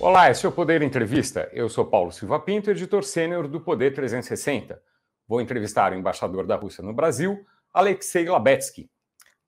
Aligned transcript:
Olá, 0.00 0.30
esse 0.30 0.46
é 0.46 0.48
o 0.48 0.52
Poder 0.52 0.80
Entrevista. 0.80 1.50
Eu 1.52 1.68
sou 1.68 1.84
Paulo 1.84 2.12
Silva 2.12 2.38
Pinto, 2.38 2.70
editor 2.70 3.02
sênior 3.02 3.48
do 3.48 3.60
Poder 3.60 3.92
360. 3.92 4.80
Vou 5.26 5.40
entrevistar 5.40 5.90
o 5.90 5.96
embaixador 5.96 6.46
da 6.46 6.54
Rússia 6.54 6.84
no 6.84 6.92
Brasil, 6.92 7.44
Alexei 7.74 8.28
Labetsky. 8.28 8.88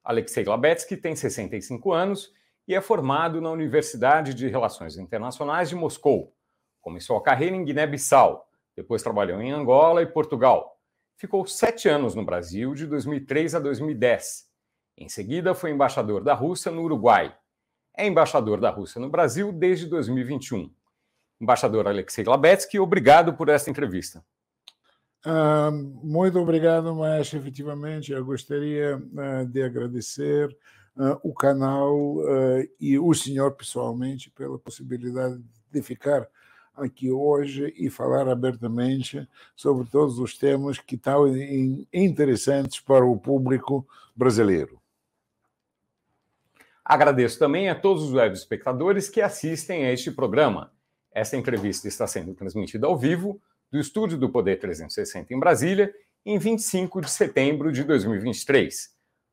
Alexei 0.03 0.43
Labetsky 0.43 0.97
tem 0.97 1.15
65 1.15 1.93
anos 1.93 2.33
e 2.67 2.75
é 2.75 2.81
formado 2.81 3.39
na 3.39 3.49
Universidade 3.49 4.33
de 4.33 4.49
Relações 4.49 4.97
Internacionais 4.97 5.69
de 5.69 5.75
Moscou. 5.75 6.35
Começou 6.81 7.15
a 7.15 7.23
carreira 7.23 7.55
em 7.55 7.63
Guiné-Bissau, 7.63 8.45
depois 8.75 9.01
trabalhou 9.01 9.41
em 9.41 9.53
Angola 9.53 10.01
e 10.01 10.05
Portugal. 10.05 10.77
Ficou 11.15 11.47
sete 11.47 11.87
anos 11.87 12.13
no 12.13 12.25
Brasil, 12.25 12.73
de 12.75 12.85
2003 12.87 13.55
a 13.55 13.59
2010. 13.59 14.49
Em 14.97 15.07
seguida, 15.07 15.55
foi 15.55 15.71
embaixador 15.71 16.21
da 16.21 16.33
Rússia 16.33 16.69
no 16.69 16.81
Uruguai 16.81 17.33
é 17.95 18.05
embaixador 18.05 18.59
da 18.59 18.69
Rússia 18.69 18.99
no 18.99 19.09
Brasil 19.09 19.51
desde 19.51 19.87
2021. 19.87 20.69
Embaixador 21.39 21.87
Alexei 21.87 22.23
Labetsky, 22.23 22.79
obrigado 22.79 23.33
por 23.33 23.49
essa 23.49 23.69
entrevista. 23.69 24.23
Uh, 25.25 25.71
muito 26.03 26.39
obrigado, 26.39 26.95
mas 26.95 27.31
efetivamente 27.33 28.11
eu 28.11 28.25
gostaria 28.25 28.97
uh, 28.97 29.45
de 29.45 29.61
agradecer 29.61 30.49
uh, 30.97 31.19
o 31.23 31.33
canal 31.33 32.17
e 32.79 32.97
o 32.97 33.13
senhor 33.13 33.51
pessoalmente 33.51 34.31
pela 34.31 34.57
possibilidade 34.57 35.39
de 35.71 35.81
ficar 35.81 36.27
aqui 36.75 37.11
hoje 37.11 37.73
e 37.77 37.89
falar 37.89 38.27
abertamente 38.27 39.27
sobre 39.55 39.87
todos 39.89 40.17
os 40.17 40.37
temas 40.37 40.79
que 40.79 40.95
estão 40.95 41.25
interessantes 41.93 42.79
para 42.79 43.05
o 43.05 43.17
público 43.17 43.85
brasileiro. 44.15 44.80
Agradeço 46.91 47.39
também 47.39 47.69
a 47.69 47.73
todos 47.73 48.03
os 48.03 48.11
web 48.11 48.35
espectadores 48.35 49.07
que 49.07 49.21
assistem 49.21 49.85
a 49.85 49.93
este 49.93 50.11
programa. 50.11 50.73
Esta 51.13 51.37
entrevista 51.37 51.87
está 51.87 52.05
sendo 52.05 52.33
transmitida 52.33 52.85
ao 52.85 52.97
vivo 52.97 53.41
do 53.71 53.79
estúdio 53.79 54.17
do 54.17 54.29
Poder 54.29 54.59
360 54.59 55.33
em 55.33 55.39
Brasília, 55.39 55.93
em 56.25 56.37
25 56.37 56.99
de 56.99 57.09
setembro 57.09 57.71
de 57.71 57.85
2023. 57.85 58.89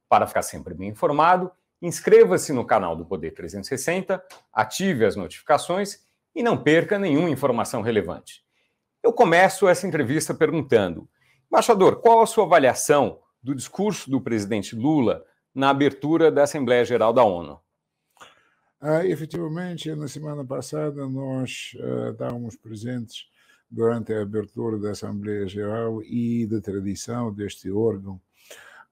Para 0.08 0.28
ficar 0.28 0.42
sempre 0.42 0.72
bem 0.72 0.90
informado, 0.90 1.50
inscreva-se 1.82 2.52
no 2.52 2.64
canal 2.64 2.94
do 2.94 3.04
Poder 3.04 3.32
360, 3.32 4.22
ative 4.52 5.04
as 5.04 5.16
notificações 5.16 5.98
e 6.36 6.44
não 6.44 6.62
perca 6.62 6.96
nenhuma 6.96 7.28
informação 7.28 7.82
relevante. 7.82 8.44
Eu 9.02 9.12
começo 9.12 9.66
essa 9.66 9.84
entrevista 9.84 10.32
perguntando: 10.32 11.08
Embaixador, 11.50 11.96
qual 11.96 12.22
a 12.22 12.26
sua 12.26 12.44
avaliação 12.44 13.18
do 13.42 13.52
discurso 13.52 14.08
do 14.08 14.20
presidente 14.20 14.76
Lula 14.76 15.24
na 15.58 15.70
abertura 15.70 16.30
da 16.30 16.44
Assembleia 16.44 16.84
Geral 16.84 17.12
da 17.12 17.24
ONU? 17.24 17.58
Ah, 18.80 19.04
efetivamente, 19.04 19.92
na 19.92 20.06
semana 20.06 20.44
passada 20.44 21.08
nós 21.08 21.72
uh, 21.80 22.12
estávamos 22.12 22.54
presentes 22.54 23.26
durante 23.68 24.12
a 24.12 24.22
abertura 24.22 24.78
da 24.78 24.92
Assembleia 24.92 25.48
Geral 25.48 26.00
e 26.04 26.46
da 26.46 26.60
tradição 26.60 27.34
deste 27.34 27.72
órgão 27.72 28.20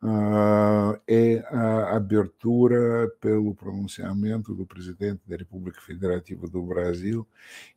uh, 0.02 1.00
é 1.06 1.38
a 1.52 1.94
abertura 1.94 3.08
pelo 3.20 3.54
pronunciamento 3.54 4.52
do 4.52 4.66
presidente 4.66 5.20
da 5.24 5.36
República 5.36 5.80
Federativa 5.80 6.48
do 6.48 6.64
Brasil. 6.64 7.24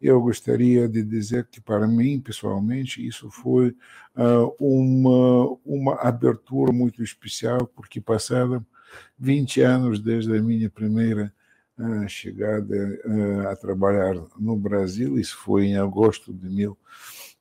Eu 0.02 0.20
gostaria 0.20 0.90
de 0.90 1.04
dizer 1.04 1.46
que, 1.46 1.62
para 1.62 1.88
mim, 1.88 2.20
pessoalmente, 2.20 3.06
isso 3.06 3.30
foi 3.30 3.70
uh, 4.16 4.56
uma, 4.60 5.60
uma 5.64 5.94
abertura 6.02 6.74
muito 6.74 7.04
especial, 7.04 7.68
porque 7.68 8.02
passada 8.02 8.66
20 9.18 9.62
anos 9.62 10.00
desde 10.00 10.36
a 10.38 10.42
minha 10.42 10.70
primeira 10.70 11.34
uh, 11.78 12.08
chegada 12.08 13.00
uh, 13.06 13.48
a 13.48 13.56
trabalhar 13.56 14.16
no 14.40 14.56
Brasil, 14.56 15.20
isso 15.20 15.38
foi 15.38 15.68
em 15.68 15.78
agosto 15.78 16.34
de, 16.34 16.50
mil, 16.50 16.78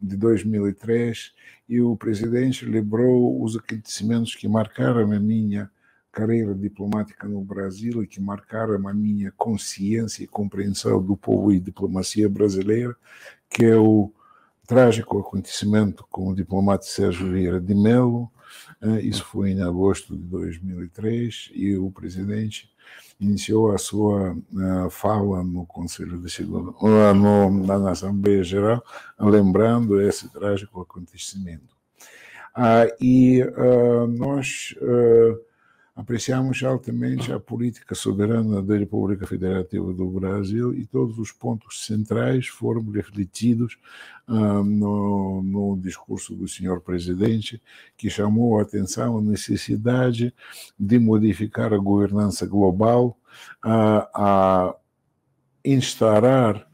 de 0.01 0.17
2003, 0.17 1.33
e 1.69 1.81
o 1.81 1.97
presidente 1.97 2.65
lembrou 2.65 3.43
os 3.43 3.57
acontecimentos 3.57 4.35
que 4.35 4.49
marcaram 4.49 5.13
a 5.13 5.21
minha 5.21 5.71
carreira 6.11 6.55
diplomática 6.55 7.29
no 7.29 7.43
Brasil 7.43 8.03
e 8.03 8.07
que 8.07 8.21
marcaram 8.21 8.89
a 8.89 8.95
minha 8.95 9.33
consciência 9.37 10.25
e 10.25 10.27
compreensão 10.27 11.03
do 11.03 11.17
povo 11.17 11.53
e 11.53 11.61
diplomacia 11.61 12.29
brasileira, 12.29 12.97
que 13.49 13.65
é 13.65 13.77
o 13.77 14.11
trágico 14.67 15.19
acontecimento 15.19 16.07
com 16.11 16.29
o 16.29 16.35
diplomata 16.35 16.85
Sérgio 16.85 17.31
Vieira 17.31 17.61
de 17.61 17.75
Mello, 17.75 18.31
isso 19.03 19.25
foi 19.25 19.51
em 19.51 19.63
agosto 19.63 20.17
de 20.17 20.23
2003 20.25 21.51
e 21.55 21.77
o 21.77 21.91
presidente 21.91 22.71
iniciou 23.21 23.73
a 23.73 23.79
sua 23.79 24.33
uh, 24.33 24.91
fala 24.91 25.43
no 25.43 25.67
Conselho 25.67 26.19
de 26.19 26.31
Segurança, 26.31 26.79
uh, 26.81 27.67
na 27.67 27.91
Assembleia 27.91 28.45
Geral, 28.45 28.83
lembrando 29.19 30.01
esse 30.01 30.29
trágico 30.33 30.81
acontecimento. 30.81 31.77
Uh, 32.57 32.91
e 33.01 33.45
nós 34.17 34.75
Apreciamos 35.99 36.63
altamente 36.63 37.33
a 37.33 37.41
política 37.41 37.93
soberana 37.93 38.63
da 38.63 38.79
República 38.79 39.27
Federativa 39.27 39.93
do 39.93 40.09
Brasil 40.09 40.73
e 40.73 40.87
todos 40.87 41.19
os 41.19 41.33
pontos 41.33 41.85
centrais 41.85 42.47
foram 42.47 42.89
refletidos 42.89 43.77
ah, 44.29 44.63
no, 44.63 45.43
no, 45.43 45.77
discurso 45.77 46.37
do 46.37 46.47
senhor 46.47 46.81
presidente, 46.83 47.61
que 47.97 48.09
chamou 48.09 48.61
a 48.61 48.63
atenção 48.63 49.19
a 49.19 49.21
necessidade 49.21 50.33
de 50.79 51.01
modificar 51.01 51.75
a 51.75 51.79
governança 51.79 52.47
global, 52.47 53.19
ah, 53.61 54.09
a 54.15 54.73
instaurar 55.65 56.65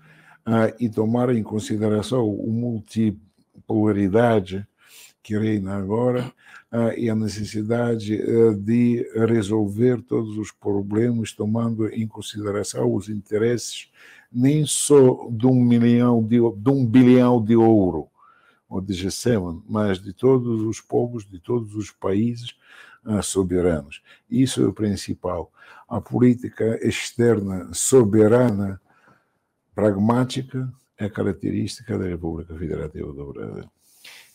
ah, 0.44 0.70
e 0.78 0.91
tomar 0.91 1.34
em 1.34 1.42
consideração 1.42 2.20
a 2.20 2.46
multipolaridade 2.46 4.66
que 5.24 5.38
reina 5.38 5.74
agora 5.74 6.30
uh, 6.70 6.92
e 6.98 7.08
a 7.08 7.14
necessidade 7.14 8.14
uh, 8.14 8.54
de 8.54 9.10
resolver 9.26 10.02
todos 10.02 10.36
os 10.36 10.52
problemas, 10.52 11.32
tomando 11.32 11.88
em 11.88 12.06
consideração 12.06 12.94
os 12.94 13.08
interesses 13.08 13.90
nem 14.30 14.66
só 14.66 15.28
de 15.30 15.46
um 15.46 15.54
milhão 15.54 16.22
de, 16.22 16.36
de 16.38 16.70
um 16.70 16.84
bilhão 16.84 17.42
de 17.42 17.56
ouro 17.56 18.08
ou 18.68 18.80
de 18.80 18.92
G7, 18.92 19.62
mas 19.66 19.98
de 19.98 20.12
todos 20.12 20.60
os 20.62 20.80
povos, 20.80 21.24
de 21.24 21.38
todos 21.38 21.74
os 21.74 21.91
países 21.91 22.54
uh, 23.06 23.22
soberanos. 23.22 24.02
Isso 24.28 24.62
é 24.62 24.66
o 24.66 24.72
principal. 24.72 25.50
A 25.88 26.02
política 26.02 26.78
externa 26.86 27.72
soberana, 27.72 28.78
pragmática, 29.74 30.70
é 30.98 31.08
característica 31.08 31.96
da 31.98 32.04
República 32.04 32.54
Federativa 32.56 33.10
do 33.12 33.32
Brasil. 33.32 33.70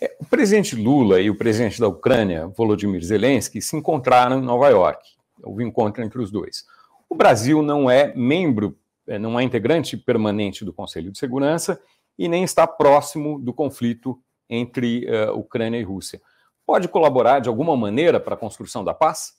É, 0.02 0.16
o 0.20 0.26
presidente 0.26 0.76
Lula 0.76 1.20
e 1.20 1.30
o 1.30 1.36
presidente 1.36 1.80
da 1.80 1.88
Ucrânia, 1.88 2.48
Volodymyr 2.48 3.04
Zelensky, 3.04 3.62
se 3.62 3.76
encontraram 3.76 4.40
em 4.40 4.42
Nova 4.42 4.70
York. 4.70 5.10
Houve 5.44 5.64
um 5.64 5.68
encontro 5.68 6.04
entre 6.04 6.22
os 6.22 6.32
dois. 6.32 6.66
O 7.10 7.16
Brasil 7.16 7.62
não 7.62 7.90
é 7.90 8.14
membro, 8.16 8.78
é, 9.08 9.20
não 9.20 9.40
é 9.40 9.44
integrante 9.44 9.98
permanente 9.98 10.64
do 10.64 10.72
Conselho 10.72 11.12
de 11.12 11.18
Segurança 11.18 11.82
e 12.18 12.28
nem 12.28 12.44
está 12.44 12.68
próximo 12.68 13.40
do 13.40 13.54
conflito 13.54 14.22
entre 14.50 15.06
uh, 15.06 15.38
Ucrânia 15.38 15.80
e 15.80 15.84
Rússia. 15.84 16.22
Pode 16.66 16.88
colaborar 16.88 17.40
de 17.40 17.50
alguma 17.50 17.76
maneira 17.76 18.20
para 18.20 18.36
a 18.36 18.38
construção 18.38 18.84
da 18.84 18.94
paz? 18.94 19.39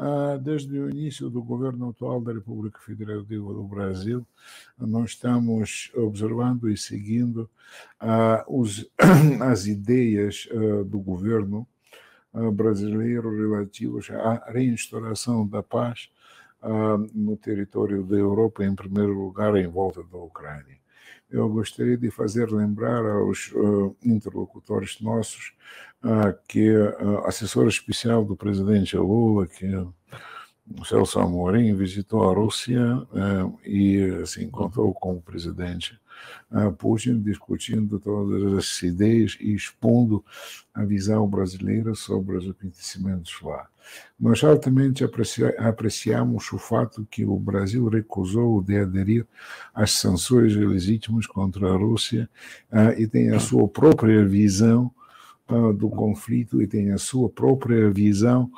Ah, 0.00 0.38
desde 0.40 0.78
o 0.78 0.88
início 0.88 1.28
do 1.28 1.42
governo 1.42 1.88
atual 1.88 2.20
da 2.20 2.32
República 2.32 2.78
Federativa 2.78 3.52
do 3.52 3.64
Brasil, 3.64 4.24
nós 4.78 5.10
estamos 5.10 5.90
observando 5.92 6.70
e 6.70 6.76
seguindo 6.76 7.50
uh, 8.00 8.60
os, 8.60 8.88
as 9.42 9.66
ideias 9.66 10.46
uh, 10.52 10.84
do 10.84 11.00
governo 11.00 11.66
brasileiro 12.52 13.36
relativas 13.36 14.08
à 14.10 14.52
reinstauração 14.52 15.44
da 15.48 15.62
paz 15.62 16.08
no 17.12 17.36
território 17.36 18.04
da 18.04 18.16
Europa, 18.16 18.64
em 18.64 18.74
primeiro 18.74 19.12
lugar, 19.12 19.56
em 19.56 19.66
volta 19.66 20.02
da 20.04 20.18
Ucrânia. 20.18 20.78
Eu 21.30 21.48
gostaria 21.48 21.96
de 21.96 22.10
fazer 22.10 22.50
lembrar 22.50 23.04
aos 23.04 23.52
interlocutores 24.02 25.00
nossos 25.00 25.52
ah, 26.02 26.34
que 26.48 26.70
a 27.24 27.28
assessora 27.28 27.68
especial 27.68 28.24
do 28.24 28.36
presidente 28.36 28.96
Lula, 28.96 29.46
que 29.46 29.66
o 30.76 30.84
Celso 30.84 31.18
Amorim, 31.18 31.74
visitou 31.74 32.28
a 32.28 32.34
Rússia 32.34 32.80
eh, 33.14 33.68
e 33.68 34.26
se 34.26 34.44
encontrou 34.44 34.92
com 34.92 35.16
o 35.16 35.22
presidente 35.22 35.94
eh, 35.94 36.07
Putin, 36.78 37.20
discutindo 37.20 37.98
todas 37.98 38.54
as 38.54 38.82
ideias 38.82 39.36
e 39.40 39.54
expondo 39.54 40.24
a 40.72 40.84
visão 40.84 41.26
brasileira 41.28 41.94
sobre 41.94 42.36
os 42.36 42.48
acontecimentos 42.48 43.40
lá. 43.42 43.68
Nós 44.18 44.44
altamente 44.44 45.02
apreciamos 45.58 46.52
o 46.52 46.58
fato 46.58 47.06
que 47.10 47.24
o 47.24 47.38
Brasil 47.38 47.88
recusou 47.88 48.62
de 48.62 48.78
aderir 48.78 49.26
às 49.74 49.92
sanções 49.92 50.54
legítimas 50.54 51.26
contra 51.26 51.72
a 51.72 51.76
Rússia 51.76 52.28
eh, 52.70 53.02
e 53.02 53.06
tem 53.06 53.30
a 53.30 53.40
sua 53.40 53.66
própria 53.66 54.24
visão 54.26 54.92
do 55.78 55.88
conflito 55.88 56.60
e 56.60 56.66
tem 56.66 56.92
a 56.92 56.98
sua 56.98 57.28
própria 57.28 57.90
visão 57.90 58.50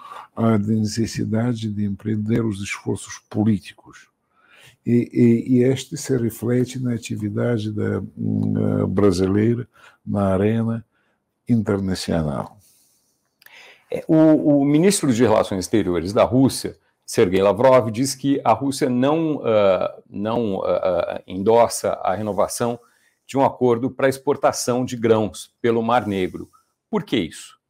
de 0.61 0.75
necessidade 0.75 1.71
de 1.71 1.85
empreender 1.85 2.45
os 2.45 2.61
esforços 2.61 3.21
políticos. 3.31 4.10
E, 4.85 5.11
e, 5.13 5.59
e, 5.59 5.63
este 5.63 5.97
se 5.97 6.17
reflete 6.17 6.79
na 6.79 6.95
atividade 6.95 7.71
da, 7.71 8.01
uh, 8.01 8.87
brasileira 8.87 9.69
na 10.05 10.29
arena 10.29 10.85
internacional. 11.49 12.57
É, 13.91 14.03
o, 14.09 14.61
o, 14.61 14.65
ministro 14.65 15.13
de 15.13 15.23
Relações 15.23 15.61
Exteriores 15.61 16.13
da 16.13 16.25
Rússia, 16.25 16.77
Sergei 17.05 17.43
Lavrov, 17.43 17.91
diz 17.91 18.15
que 18.15 18.41
a 18.43 18.53
Rússia 18.53 18.89
não, 18.89 19.37
uh, 19.37 20.03
não 20.09 20.61
uh, 20.61 21.21
endossa 21.27 21.93
a 22.03 22.15
renovação 22.15 22.79
de 23.27 23.37
um 23.37 23.45
acordo 23.45 23.91
para 23.91 24.09
exportação 24.09 24.85
de 24.85 24.97
grãos 24.97 25.55
pelo 25.61 25.83
Mar 25.83 26.07
Negro. 26.07 26.51
Por 26.89 27.05
que 27.05 27.17
isso? 27.17 27.61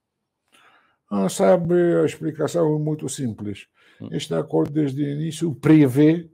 Ah, 1.10 1.28
sabe, 1.28 1.74
a 2.00 2.04
explicação 2.04 2.74
é 2.74 2.78
muito 2.78 3.08
simples. 3.08 3.66
Hum. 4.00 4.08
Este 4.12 4.32
acordo, 4.32 4.72
desde 4.72 5.02
o 5.02 5.08
início, 5.08 5.52
prevê 5.54 6.30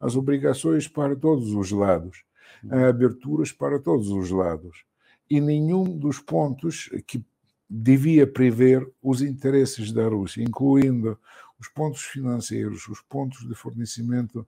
as 0.00 0.16
obrigações 0.16 0.86
para 0.86 1.14
todos 1.16 1.52
os 1.52 1.70
lados, 1.70 2.22
hum. 2.64 2.88
aberturas 2.88 3.52
para 3.52 3.78
todos 3.78 4.08
os 4.10 4.30
lados. 4.30 4.84
E 5.30 5.40
nenhum 5.40 5.84
dos 5.84 6.18
pontos 6.18 6.88
que 7.06 7.22
devia 7.68 8.26
prever 8.26 8.88
os 9.02 9.20
interesses 9.20 9.92
da 9.92 10.08
Rússia, 10.08 10.42
incluindo 10.42 11.18
os 11.60 11.68
pontos 11.68 12.02
financeiros, 12.02 12.86
os 12.88 13.00
pontos 13.02 13.46
de 13.46 13.54
fornecimento 13.54 14.46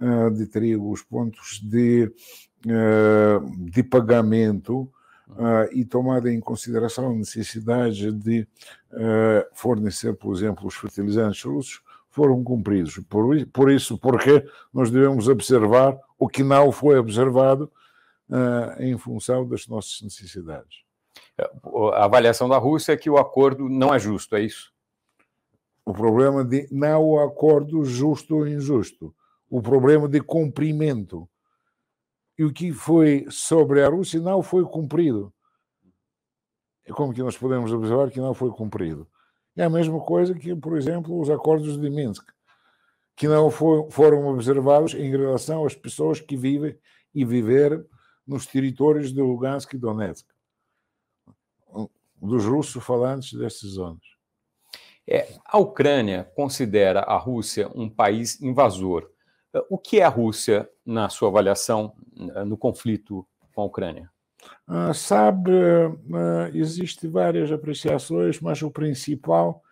uh, 0.00 0.30
de 0.30 0.46
trigo, 0.46 0.92
os 0.92 1.02
pontos 1.02 1.60
de, 1.60 2.04
uh, 2.66 3.70
de 3.70 3.82
pagamento, 3.82 4.82
uh, 5.28 5.68
e 5.72 5.84
tomada 5.84 6.32
em 6.32 6.40
consideração 6.40 7.10
a 7.10 7.14
necessidade 7.14 8.12
de 8.12 8.46
fornecer, 9.54 10.14
por 10.14 10.36
exemplo, 10.36 10.66
os 10.66 10.74
fertilizantes 10.74 11.42
russos, 11.42 11.80
foram 12.12 12.44
cumpridos. 12.44 12.98
Por, 13.08 13.46
por 13.46 13.70
isso, 13.70 13.98
porque 13.98 14.46
nós 14.72 14.90
devemos 14.90 15.28
observar 15.28 15.98
o 16.18 16.28
que 16.28 16.42
não 16.42 16.70
foi 16.70 16.98
observado 16.98 17.72
uh, 18.28 18.82
em 18.82 18.96
função 18.96 19.48
das 19.48 19.66
nossas 19.66 20.00
necessidades. 20.02 20.82
A 21.94 22.04
avaliação 22.04 22.48
da 22.48 22.58
Rússia 22.58 22.92
é 22.92 22.96
que 22.96 23.10
o 23.10 23.16
acordo 23.16 23.68
não 23.68 23.94
é 23.94 23.98
justo, 23.98 24.36
é 24.36 24.42
isso? 24.42 24.72
O 25.84 25.92
problema 25.92 26.44
de 26.44 26.68
não 26.70 27.02
o 27.02 27.18
acordo 27.18 27.84
justo 27.84 28.36
ou 28.36 28.46
injusto, 28.46 29.14
o 29.50 29.60
problema 29.60 30.06
de 30.06 30.20
cumprimento 30.20 31.28
e 32.38 32.44
o 32.44 32.52
que 32.52 32.72
foi 32.72 33.26
sobre 33.30 33.82
a 33.82 33.88
Rússia 33.88 34.20
não 34.20 34.42
foi 34.42 34.64
cumprido. 34.64 35.32
É 36.84 36.92
como 36.92 37.12
que 37.12 37.22
nós 37.22 37.36
podemos 37.36 37.72
observar 37.72 38.10
que 38.10 38.20
não 38.20 38.34
foi 38.34 38.50
cumprido. 38.50 39.08
É 39.56 39.64
a 39.64 39.70
mesma 39.70 40.00
coisa 40.00 40.34
que, 40.34 40.54
por 40.54 40.76
exemplo, 40.76 41.20
os 41.20 41.28
acordos 41.28 41.78
de 41.78 41.90
Minsk, 41.90 42.24
que 43.14 43.28
não 43.28 43.50
foram 43.50 44.26
observados 44.26 44.94
em 44.94 45.10
relação 45.10 45.66
às 45.66 45.74
pessoas 45.74 46.20
que 46.20 46.36
vivem 46.36 46.76
e 47.14 47.24
viveram 47.24 47.84
nos 48.26 48.46
territórios 48.46 49.12
de 49.12 49.20
Lugansk 49.20 49.74
e 49.74 49.78
Donetsk, 49.78 50.26
dos 52.16 52.44
russos 52.44 52.82
falantes 52.82 53.32
destas 53.32 53.70
zonas. 53.70 54.04
É, 55.06 55.36
a 55.44 55.58
Ucrânia 55.58 56.30
considera 56.36 57.00
a 57.00 57.16
Rússia 57.16 57.68
um 57.74 57.90
país 57.90 58.40
invasor. 58.40 59.10
O 59.68 59.76
que 59.76 59.98
é 59.98 60.04
a 60.04 60.08
Rússia, 60.08 60.70
na 60.86 61.08
sua 61.08 61.28
avaliação, 61.28 61.94
no 62.46 62.56
conflito 62.56 63.26
com 63.52 63.62
a 63.62 63.64
Ucrânia? 63.64 64.11
Ah, 64.66 64.94
sabe, 64.94 65.50
uh, 65.50 66.48
existem 66.54 67.10
várias 67.10 67.50
apreciações, 67.50 68.40
mas 68.40 68.62
o 68.62 68.70
principal 68.70 69.62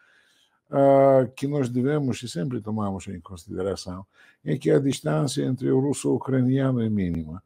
uh, 0.70 1.30
que 1.32 1.46
nós 1.46 1.68
devemos 1.68 2.22
e 2.22 2.28
sempre 2.28 2.60
tomamos 2.60 3.06
em 3.08 3.20
consideração 3.20 4.04
é 4.44 4.56
que 4.56 4.70
a 4.70 4.78
distância 4.78 5.42
entre 5.44 5.70
o 5.70 5.80
russo 5.80 6.08
e 6.08 6.10
o 6.10 6.14
ucraniano 6.16 6.82
é 6.82 6.88
mínima. 6.88 7.42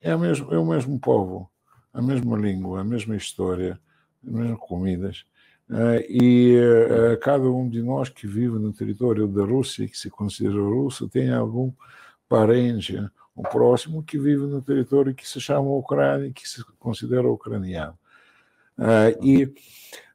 É, 0.00 0.16
mesmo, 0.16 0.52
é 0.52 0.58
o 0.58 0.64
mesmo 0.64 0.98
povo, 0.98 1.50
a 1.92 2.00
mesma 2.00 2.36
língua, 2.36 2.80
a 2.80 2.84
mesma 2.84 3.16
história, 3.16 3.78
as 4.24 4.32
mesmas 4.32 4.58
comidas. 4.58 5.24
Uh, 5.68 6.02
e 6.08 6.58
uh, 6.58 7.20
cada 7.20 7.48
um 7.48 7.68
de 7.68 7.82
nós 7.82 8.08
que 8.08 8.26
vive 8.26 8.58
no 8.58 8.72
território 8.72 9.28
da 9.28 9.44
Rússia, 9.44 9.86
que 9.86 9.96
se 9.96 10.10
considera 10.10 10.60
russo, 10.60 11.08
tem 11.08 11.30
algum 11.30 11.70
parente, 12.28 12.96
um 13.40 13.42
próximo 13.42 14.02
que 14.02 14.18
vive 14.18 14.42
no 14.46 14.60
território 14.60 15.14
que 15.14 15.26
se 15.26 15.40
chama 15.40 15.70
Ucrânia, 15.70 16.30
que 16.32 16.48
se 16.48 16.62
considera 16.78 17.28
ucraniano. 17.28 17.98
Uh, 18.78 19.24
e 19.24 19.54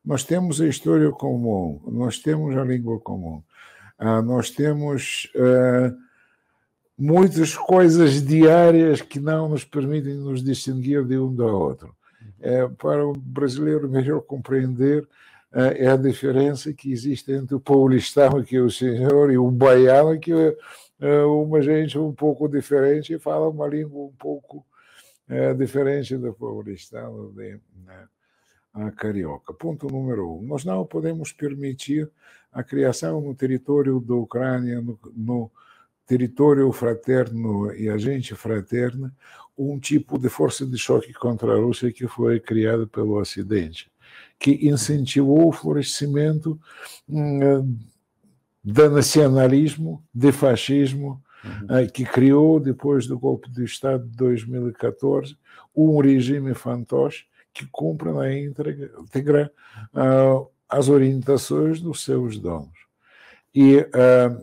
nós 0.04 0.24
temos 0.24 0.62
a 0.62 0.68
história 0.68 1.12
comum, 1.12 1.82
nós 1.88 2.20
temos 2.20 2.56
a 2.56 2.64
língua 2.64 3.00
comum, 3.00 3.42
nós 4.24 4.52
temos 4.52 5.32
muitas 6.96 7.56
coisas 7.56 8.22
diárias 8.22 9.02
que 9.02 9.20
não 9.20 9.50
nos 9.50 9.64
permitem 9.64 10.14
nos 10.16 10.44
distinguir 10.44 11.04
de 11.06 11.18
um 11.18 11.34
do 11.34 11.46
outro. 11.46 11.96
É, 12.40 12.68
para 12.68 13.08
o 13.08 13.14
brasileiro 13.14 13.90
melhor 13.90 14.22
compreender 14.22 15.08
é 15.52 15.88
a 15.88 15.96
diferença 15.96 16.74
que 16.74 16.92
existe 16.92 17.32
entre 17.32 17.56
o 17.56 17.60
paulistano, 17.62 18.44
que 18.44 18.58
é 18.58 18.62
o 18.62 18.70
senhor, 18.70 19.32
e 19.32 19.38
o 19.38 19.50
baiano, 19.50 20.20
que 20.20 20.34
é 20.34 20.56
uma 21.00 21.62
gente 21.62 21.98
um 21.98 22.14
pouco 22.14 22.48
diferente 22.48 23.14
e 23.14 23.20
fala 23.20 23.50
uma 23.50 23.68
língua 23.68 24.06
um 24.06 24.14
pouco 24.18 24.66
é, 25.28 25.54
diferente 25.54 26.18
do 26.18 26.34
paulistano, 26.34 27.32
de, 27.34 27.60
né, 27.86 28.08
a 28.74 28.92
carioca. 28.92 29.54
Ponto 29.54 29.88
número 29.88 30.38
um. 30.38 30.42
Nós 30.42 30.64
não 30.64 30.86
podemos 30.86 31.32
permitir 31.32 32.10
a 32.52 32.64
criação 32.64 33.20
no 33.22 33.36
território 33.36 34.00
da 34.00 34.16
Ucrânia, 34.16 34.82
no, 34.82 34.98
no 35.16 35.52
território 36.06 36.72
fraterno 36.72 37.74
e 37.74 37.90
agente 37.90 38.36
fraterna, 38.36 39.14
um 39.58 39.80
tipo 39.80 40.18
de 40.18 40.30
força 40.30 40.66
de 40.66 40.78
choque 40.78 41.14
contra 41.14 41.54
a 41.54 41.58
Rússia 41.58 41.92
que 41.92 42.08
foi 42.08 42.40
criada 42.40 42.86
pelo 42.88 43.20
Ocidente 43.20 43.92
que 44.40 44.68
incentivou 44.68 45.48
o 45.48 45.52
florescimento 45.52 46.60
hum, 47.08 47.78
do 48.66 48.90
nacionalismo, 48.90 50.04
do 50.12 50.34
fascismo, 50.34 51.22
uhum. 51.44 51.78
Eh, 51.78 51.88
que 51.88 52.04
criou, 52.04 52.60
depois 52.60 53.06
do 53.06 53.20
golpe 53.20 53.50
de 53.52 53.64
Estado 53.64 54.04
de 54.08 54.18
2014, 54.18 55.38
um 55.76 56.00
regime 56.00 56.54
fantoche 56.56 57.26
que 57.54 57.68
cumpre 57.68 58.12
na 58.12 58.34
íntegra 58.34 59.52
uh, 59.94 60.50
as 60.68 60.90
orientações 60.90 61.80
dos 61.80 62.04
seus 62.04 62.40
donos. 62.40 62.74
E 63.54 63.78
uh, 63.78 63.88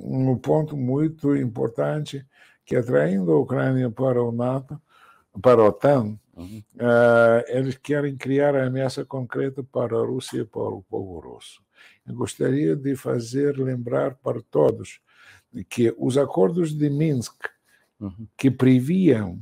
um 0.02 0.38
ponto 0.38 0.76
muito 0.76 1.36
importante 1.36 2.24
que 2.64 2.76
atraindo 2.76 3.32
a 3.32 3.38
Ucrânia 3.38 3.90
para 3.90 4.22
o 4.22 4.32
NATO, 4.32 4.80
para 5.42 5.60
a 5.60 5.66
OTAN, 5.66 6.16
Uhum. 6.34 6.62
Uh, 6.76 7.44
eles 7.48 7.76
querem 7.76 8.16
criar 8.16 8.56
a 8.56 8.66
ameaça 8.66 9.04
concreta 9.04 9.62
para 9.62 9.96
a 9.96 10.04
Rússia 10.04 10.40
e 10.40 10.44
para 10.44 10.62
o 10.62 10.82
povo 10.82 11.20
russo. 11.20 11.62
Eu 12.06 12.14
gostaria 12.14 12.74
de 12.74 12.96
fazer 12.96 13.56
lembrar 13.58 14.14
para 14.16 14.40
todos 14.50 15.00
que 15.68 15.94
os 15.98 16.16
acordos 16.16 16.74
de 16.74 16.88
Minsk, 16.88 17.34
uhum. 18.00 18.26
que 18.36 18.50
previam 18.50 19.40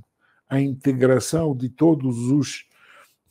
a 0.49 0.61
integração 0.61 1.57
de 1.57 1.69
todos 1.69 2.17
os 2.31 2.67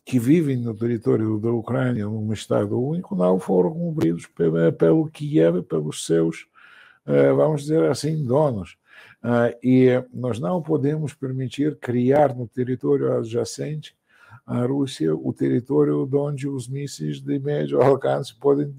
que 0.05 0.17
vivem 0.17 0.57
no 0.57 0.73
território 0.73 1.37
da 1.37 1.51
Ucrânia 1.51 2.05
num 2.05 2.33
Estado 2.33 2.81
único, 2.81 3.15
não 3.15 3.39
foram 3.39 3.71
cumpridos 3.71 4.27
pelo 4.77 5.07
Kiev, 5.09 5.61
pelos 5.63 6.05
seus, 6.05 6.47
uh, 7.05 7.35
vamos 7.35 7.61
dizer 7.63 7.83
assim, 7.91 8.25
donos. 8.25 8.77
Uh, 9.21 9.53
e 9.61 9.89
nós 10.13 10.39
não 10.39 10.61
podemos 10.63 11.13
permitir 11.13 11.77
criar 11.77 12.33
no 12.35 12.47
território 12.47 13.13
adjacente 13.17 13.95
à 14.49 14.65
Rússia 14.65 15.15
o 15.15 15.31
território 15.31 16.09
onde 16.11 16.47
os 16.47 16.67
mísseis 16.67 17.21
de 17.21 17.37
médio 17.37 17.79
alcance 17.83 18.33
podem 18.33 18.73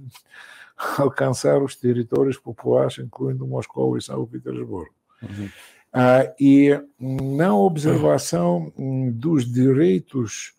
alcançar 0.98 1.62
os 1.62 1.76
territórios 1.76 2.36
populares, 2.36 2.98
incluindo 2.98 3.46
Moscou 3.46 3.96
e 3.96 4.02
São 4.02 4.26
Petersburgo. 4.26 4.92
Uhum. 5.22 5.48
Uh, 5.92 6.34
e 6.38 6.80
na 6.98 7.54
observação 7.54 8.72
dos 9.12 9.50
direitos 9.50 10.54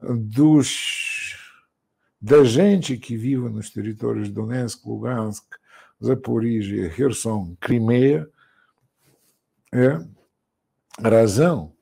dos 0.00 1.36
da 2.20 2.42
gente 2.42 2.96
que 2.96 3.16
vive 3.16 3.48
nos 3.50 3.68
territórios 3.68 4.28
de 4.28 4.34
Donetsk, 4.34 4.86
Lugansk, 4.86 5.44
Zaporizhia, 6.02 6.88
Kherson, 6.88 7.54
Crimeia, 7.60 8.26
é 9.72 9.98
razão 11.02 11.73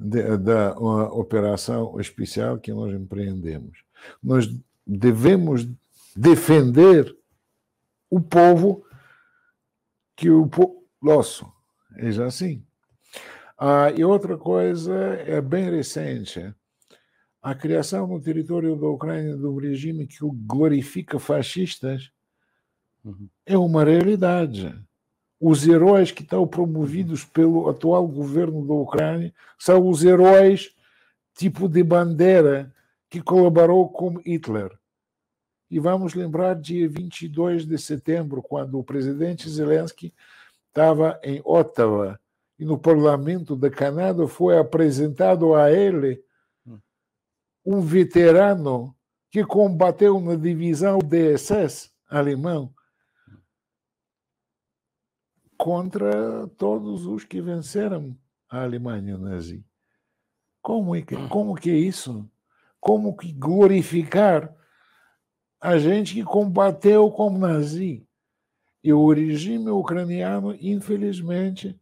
de, 0.00 0.38
da 0.38 0.72
operação 0.78 2.00
especial 2.00 2.58
que 2.58 2.72
nós 2.72 2.94
empreendemos. 2.94 3.84
Nós 4.22 4.48
devemos 4.86 5.68
defender 6.16 7.14
o 8.08 8.20
povo 8.20 8.84
que 10.16 10.30
o 10.30 10.48
nosso. 11.02 11.46
É 11.96 12.10
já 12.10 12.26
assim. 12.26 12.64
Ah, 13.58 13.90
e 13.90 14.02
outra 14.02 14.38
coisa 14.38 14.94
é 14.94 15.40
bem 15.40 15.70
recente. 15.70 16.54
A 17.42 17.54
criação 17.54 18.06
no 18.06 18.20
território 18.20 18.76
da 18.76 18.88
Ucrânia 18.88 19.36
de 19.36 19.46
um 19.46 19.56
regime 19.56 20.06
que 20.06 20.18
glorifica 20.46 21.18
fascistas 21.18 22.10
uhum. 23.04 23.28
é 23.44 23.56
uma 23.56 23.84
realidade 23.84 24.74
os 25.40 25.66
heróis 25.66 26.12
que 26.12 26.22
estão 26.22 26.46
promovidos 26.46 27.24
pelo 27.24 27.68
atual 27.70 28.06
governo 28.06 28.66
da 28.66 28.74
Ucrânia 28.74 29.32
são 29.58 29.88
os 29.88 30.04
heróis 30.04 30.74
tipo 31.34 31.66
de 31.66 31.82
bandeira 31.82 32.72
que 33.08 33.22
colaborou 33.22 33.88
com 33.88 34.18
Hitler. 34.18 34.70
E 35.70 35.78
vamos 35.78 36.14
lembrar 36.14 36.54
dia 36.54 36.86
22 36.86 37.64
de 37.64 37.78
setembro, 37.78 38.42
quando 38.42 38.78
o 38.78 38.84
presidente 38.84 39.48
Zelensky 39.48 40.12
estava 40.68 41.18
em 41.22 41.40
Ottawa 41.44 42.20
e 42.58 42.64
no 42.64 42.78
parlamento 42.78 43.56
da 43.56 43.70
Canadá 43.70 44.26
foi 44.28 44.58
apresentado 44.58 45.54
a 45.54 45.72
ele 45.72 46.22
um 47.64 47.80
veterano 47.80 48.94
que 49.30 49.44
combateu 49.44 50.20
na 50.20 50.34
divisão 50.34 50.98
DSS 50.98 51.90
alemão 52.08 52.74
contra 55.60 56.48
todos 56.56 57.04
os 57.04 57.22
que 57.22 57.38
venceram 57.38 58.16
a 58.48 58.62
Alemanha 58.62 59.18
nazi. 59.18 59.62
Como 60.62 60.96
é 60.96 61.02
que, 61.02 61.14
como 61.28 61.54
que 61.54 61.68
é 61.68 61.74
isso? 61.74 62.26
Como 62.80 63.14
que 63.14 63.30
glorificar 63.30 64.56
a 65.60 65.76
gente 65.76 66.14
que 66.14 66.24
combateu 66.24 67.10
como 67.10 67.36
nazi? 67.36 68.08
E 68.82 68.90
o 68.90 69.12
regime 69.12 69.68
ucraniano, 69.68 70.56
infelizmente, 70.58 71.78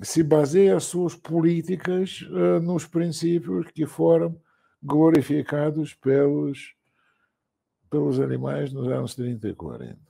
se 0.00 0.22
baseia 0.22 0.78
suas 0.78 1.16
políticas 1.16 2.20
uh, 2.30 2.60
nos 2.60 2.86
princípios 2.86 3.66
que 3.72 3.86
foram 3.86 4.40
glorificados 4.80 5.94
pelos, 5.94 6.76
pelos 7.90 8.20
animais 8.20 8.72
nos 8.72 8.86
anos 8.86 9.16
30 9.16 9.48
e 9.48 9.54
40. 9.56 10.07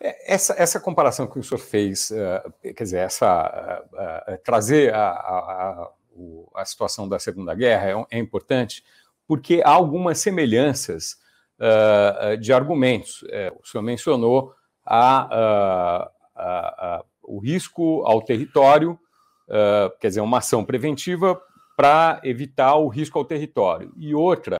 É, 0.00 0.34
essa, 0.34 0.54
essa 0.56 0.80
comparação 0.80 1.26
que 1.26 1.38
o 1.38 1.42
senhor 1.42 1.60
fez, 1.60 2.10
uh, 2.10 2.52
quer 2.62 2.84
dizer, 2.84 2.98
essa, 2.98 3.86
uh, 3.92 4.32
uh, 4.32 4.38
trazer 4.42 4.94
a, 4.94 5.10
a, 5.10 5.90
a, 6.54 6.64
situação 6.64 7.06
da 7.06 7.18
Segunda 7.18 7.54
Guerra 7.54 7.90
é, 7.90 8.16
é 8.16 8.18
importante, 8.18 8.82
porque 9.26 9.60
há 9.64 9.70
algumas 9.70 10.18
semelhanças 10.18 11.18
de 12.40 12.54
argumentos. 12.54 13.22
O 13.62 13.66
senhor 13.66 13.82
mencionou 13.82 14.54
a, 14.84 16.10
o 17.22 17.38
risco 17.38 18.02
ao 18.06 18.22
território, 18.22 18.98
quer 20.00 20.08
dizer, 20.08 20.22
uma 20.22 20.38
ação 20.38 20.64
preventiva 20.64 21.40
para 21.76 22.18
evitar 22.24 22.76
o 22.76 22.88
risco 22.88 23.18
ao 23.18 23.26
território, 23.26 23.92
e 23.96 24.14
outra, 24.14 24.56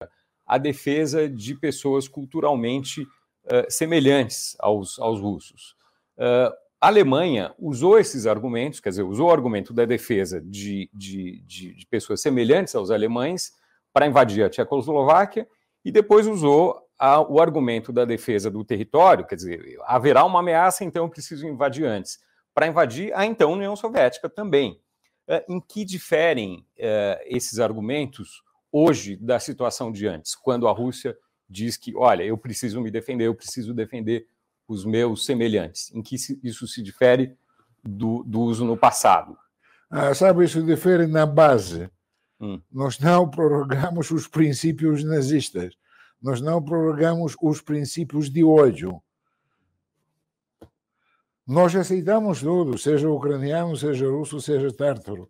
a 0.47 0.59
defesa 0.59 1.27
de 1.27 1.55
pessoas 1.55 2.07
culturalmente 2.07 3.07
uh, 3.51 3.71
semelhantes 3.71 4.57
aos, 4.59 4.99
aos 4.99 5.21
russos. 5.21 5.77
Uh, 6.17 6.55
a 6.81 6.87
Alemanha 6.87 7.55
usou 7.59 7.99
esses 7.99 8.27
argumentos, 8.27 8.81
quer 8.81 8.91
dizer, 8.91 9.03
usou 9.03 9.29
o 9.29 9.33
argumento 9.33 9.73
da 9.73 9.85
defesa 9.85 10.41
de, 10.41 10.89
de, 10.95 11.43
de, 11.47 11.75
de 11.75 11.87
pessoas 11.87 12.23
semelhantes 12.23 12.75
aos 12.75 12.91
alemães 12.91 13.53
para 13.93 14.07
invadir 14.07 14.45
a 14.45 14.49
Tchecoslováquia 14.49 15.47
e 15.85 15.93
depois 15.93 16.27
usou 16.27 16.81
a, 16.99 17.21
o 17.21 17.41
argumento 17.41 17.93
da 17.93 18.05
defesa 18.05 18.51
do 18.51 18.65
território, 18.65 19.27
quer 19.27 19.35
dizer, 19.35 19.79
haverá 19.85 20.25
uma 20.25 20.41
ameaça, 20.41 20.85
então 20.85 21.05
eu 21.05 21.11
preciso 21.11 21.47
invadir 21.47 21.85
antes, 21.85 22.19
para 22.55 22.67
invadir 22.67 23.13
a 23.15 23.27
então 23.27 23.53
União 23.53 23.77
Soviética 23.77 24.29
também. 24.29 24.81
Eh, 25.31 25.45
em 25.49 25.61
que 25.61 25.85
diferem 25.85 26.67
uh, 26.77 27.23
esses 27.25 27.61
argumentos 27.61 28.43
hoje 28.73 29.17
da 29.17 29.39
situação 29.39 29.93
de 29.93 30.05
antes, 30.09 30.35
quando 30.35 30.67
a 30.67 30.73
Rússia 30.73 31.17
diz 31.51 31.77
que, 31.77 31.95
olha, 31.97 32.23
eu 32.23 32.39
preciso 32.39 32.81
me 32.81 32.91
defender, 32.91 33.27
eu 33.27 33.35
preciso 33.35 33.75
defender 33.75 34.27
os 34.69 34.85
meus 34.85 35.25
semelhantes? 35.27 35.93
Em 35.93 36.01
que 36.01 36.15
isso 36.43 36.67
se 36.69 36.81
difere 36.81 37.37
do, 37.83 38.23
do 38.23 38.41
uso 38.41 38.65
no 38.65 38.77
passado? 38.77 39.37
Ah, 39.91 40.15
sabe, 40.15 40.45
isso 40.45 40.63
difere 40.63 41.09
na 41.09 41.27
base. 41.27 41.91
Hum. 42.41 42.61
Nós 42.71 42.99
não 43.01 43.29
prorrogamos 43.29 44.11
os 44.13 44.29
princípios 44.29 45.03
nazistas, 45.03 45.75
nós 46.23 46.41
não 46.41 46.63
prorrogamos 46.63 47.35
os 47.43 47.61
princípios 47.61 48.31
de 48.31 48.45
ódio. 48.45 49.03
Nós 51.47 51.75
aceitamos 51.75 52.41
tudo, 52.41 52.79
seja 52.79 53.11
ucraniano, 53.11 53.77
seja 53.77 54.09
russo, 54.09 54.41
seja 54.41 54.73
tártaro. 54.73 55.29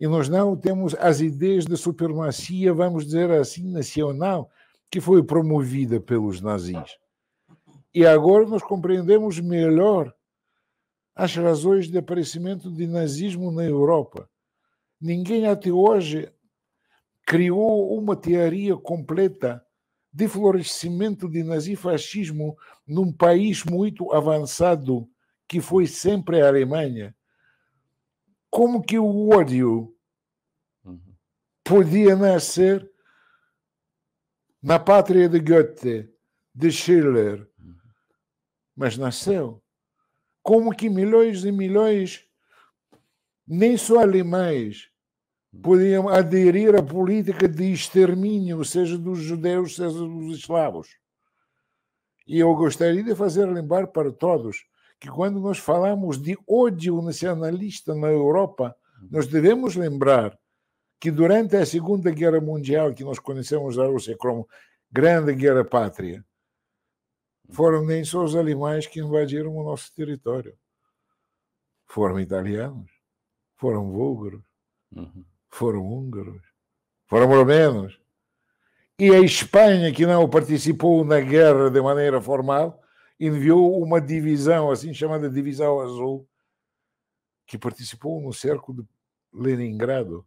E 0.00 0.08
nós 0.08 0.28
não 0.28 0.56
temos 0.56 0.94
as 0.94 1.20
ideias 1.20 1.66
de 1.66 1.76
supremacia, 1.76 2.74
vamos 2.74 3.04
dizer 3.04 3.30
assim, 3.30 3.70
nacional, 3.70 4.50
que 4.90 5.00
foi 5.00 5.22
promovida 5.22 6.00
pelos 6.00 6.40
nazis. 6.40 6.98
E 7.94 8.06
agora 8.06 8.46
nós 8.46 8.62
compreendemos 8.62 9.38
melhor 9.40 10.12
as 11.14 11.34
razões 11.34 11.88
de 11.88 11.98
aparecimento 11.98 12.70
de 12.70 12.86
nazismo 12.86 13.50
na 13.50 13.64
Europa. 13.64 14.28
Ninguém 15.00 15.46
até 15.46 15.70
hoje 15.70 16.32
criou 17.26 17.96
uma 17.96 18.16
teoria 18.16 18.76
completa 18.76 19.64
de 20.12 20.26
florescimento 20.26 21.28
de 21.28 21.42
nazifascismo 21.44 22.56
num 22.86 23.12
país 23.12 23.64
muito 23.64 24.12
avançado 24.12 25.08
que 25.46 25.60
foi 25.60 25.86
sempre 25.86 26.40
a 26.40 26.48
Alemanha, 26.48 27.14
como 28.48 28.82
que 28.82 28.98
o 28.98 29.30
ódio 29.30 29.94
uhum. 30.84 31.14
podia 31.64 32.16
nascer 32.16 32.88
na 34.62 34.78
pátria 34.78 35.28
de 35.28 35.38
Goethe, 35.40 36.08
de 36.54 36.70
Schiller, 36.70 37.48
mas 38.76 38.96
nasceu. 38.96 39.62
Como 40.42 40.74
que 40.74 40.88
milhões 40.88 41.44
e 41.44 41.52
milhões, 41.52 42.24
nem 43.46 43.76
só 43.76 44.00
alemães, 44.00 44.90
podiam 45.62 46.08
aderir 46.08 46.74
à 46.76 46.82
política 46.82 47.48
de 47.48 47.72
extermínio, 47.72 48.64
seja 48.64 48.96
dos 48.96 49.18
judeus, 49.18 49.76
seja 49.76 49.98
dos 49.98 50.38
eslavos. 50.38 50.88
E 52.26 52.38
eu 52.38 52.54
gostaria 52.54 53.02
de 53.02 53.14
fazer 53.14 53.46
lembrar 53.46 53.88
para 53.88 54.12
todos 54.12 54.64
que 55.00 55.08
quando 55.08 55.40
nós 55.40 55.58
falamos 55.58 56.20
de 56.20 56.38
ódio 56.46 57.00
nacionalista 57.02 57.94
na 57.94 58.08
Europa, 58.08 58.76
nós 59.10 59.26
devemos 59.26 59.74
lembrar 59.74 60.38
que 61.00 61.10
durante 61.10 61.56
a 61.56 61.64
Segunda 61.64 62.10
Guerra 62.10 62.40
Mundial, 62.40 62.92
que 62.92 63.02
nós 63.02 63.18
conhecemos 63.18 63.78
a 63.78 63.86
Rússia 63.86 64.14
como 64.18 64.46
Grande 64.92 65.34
Guerra 65.34 65.64
Pátria, 65.64 66.22
foram 67.48 67.84
nem 67.84 68.04
só 68.04 68.22
os 68.22 68.36
alemães 68.36 68.86
que 68.86 69.00
invadiram 69.00 69.56
o 69.56 69.64
nosso 69.64 69.92
território. 69.94 70.54
Foram 71.86 72.20
italianos, 72.20 72.90
foram 73.56 73.90
búlgaros, 73.90 74.42
uhum. 74.94 75.24
foram 75.48 75.84
húngaros, 75.84 76.42
foram 77.06 77.26
romenos. 77.26 77.98
E 78.98 79.10
a 79.10 79.20
Espanha, 79.20 79.90
que 79.92 80.04
não 80.04 80.28
participou 80.28 81.02
na 81.04 81.18
guerra 81.18 81.70
de 81.70 81.80
maneira 81.80 82.20
formal, 82.20 82.80
enviou 83.18 83.82
uma 83.82 84.00
divisão, 84.00 84.70
assim 84.70 84.92
chamada 84.92 85.30
Divisão 85.30 85.80
Azul, 85.80 86.28
que 87.46 87.58
participou 87.58 88.20
no 88.20 88.32
cerco 88.32 88.74
de 88.74 88.84
Leningrado. 89.32 90.26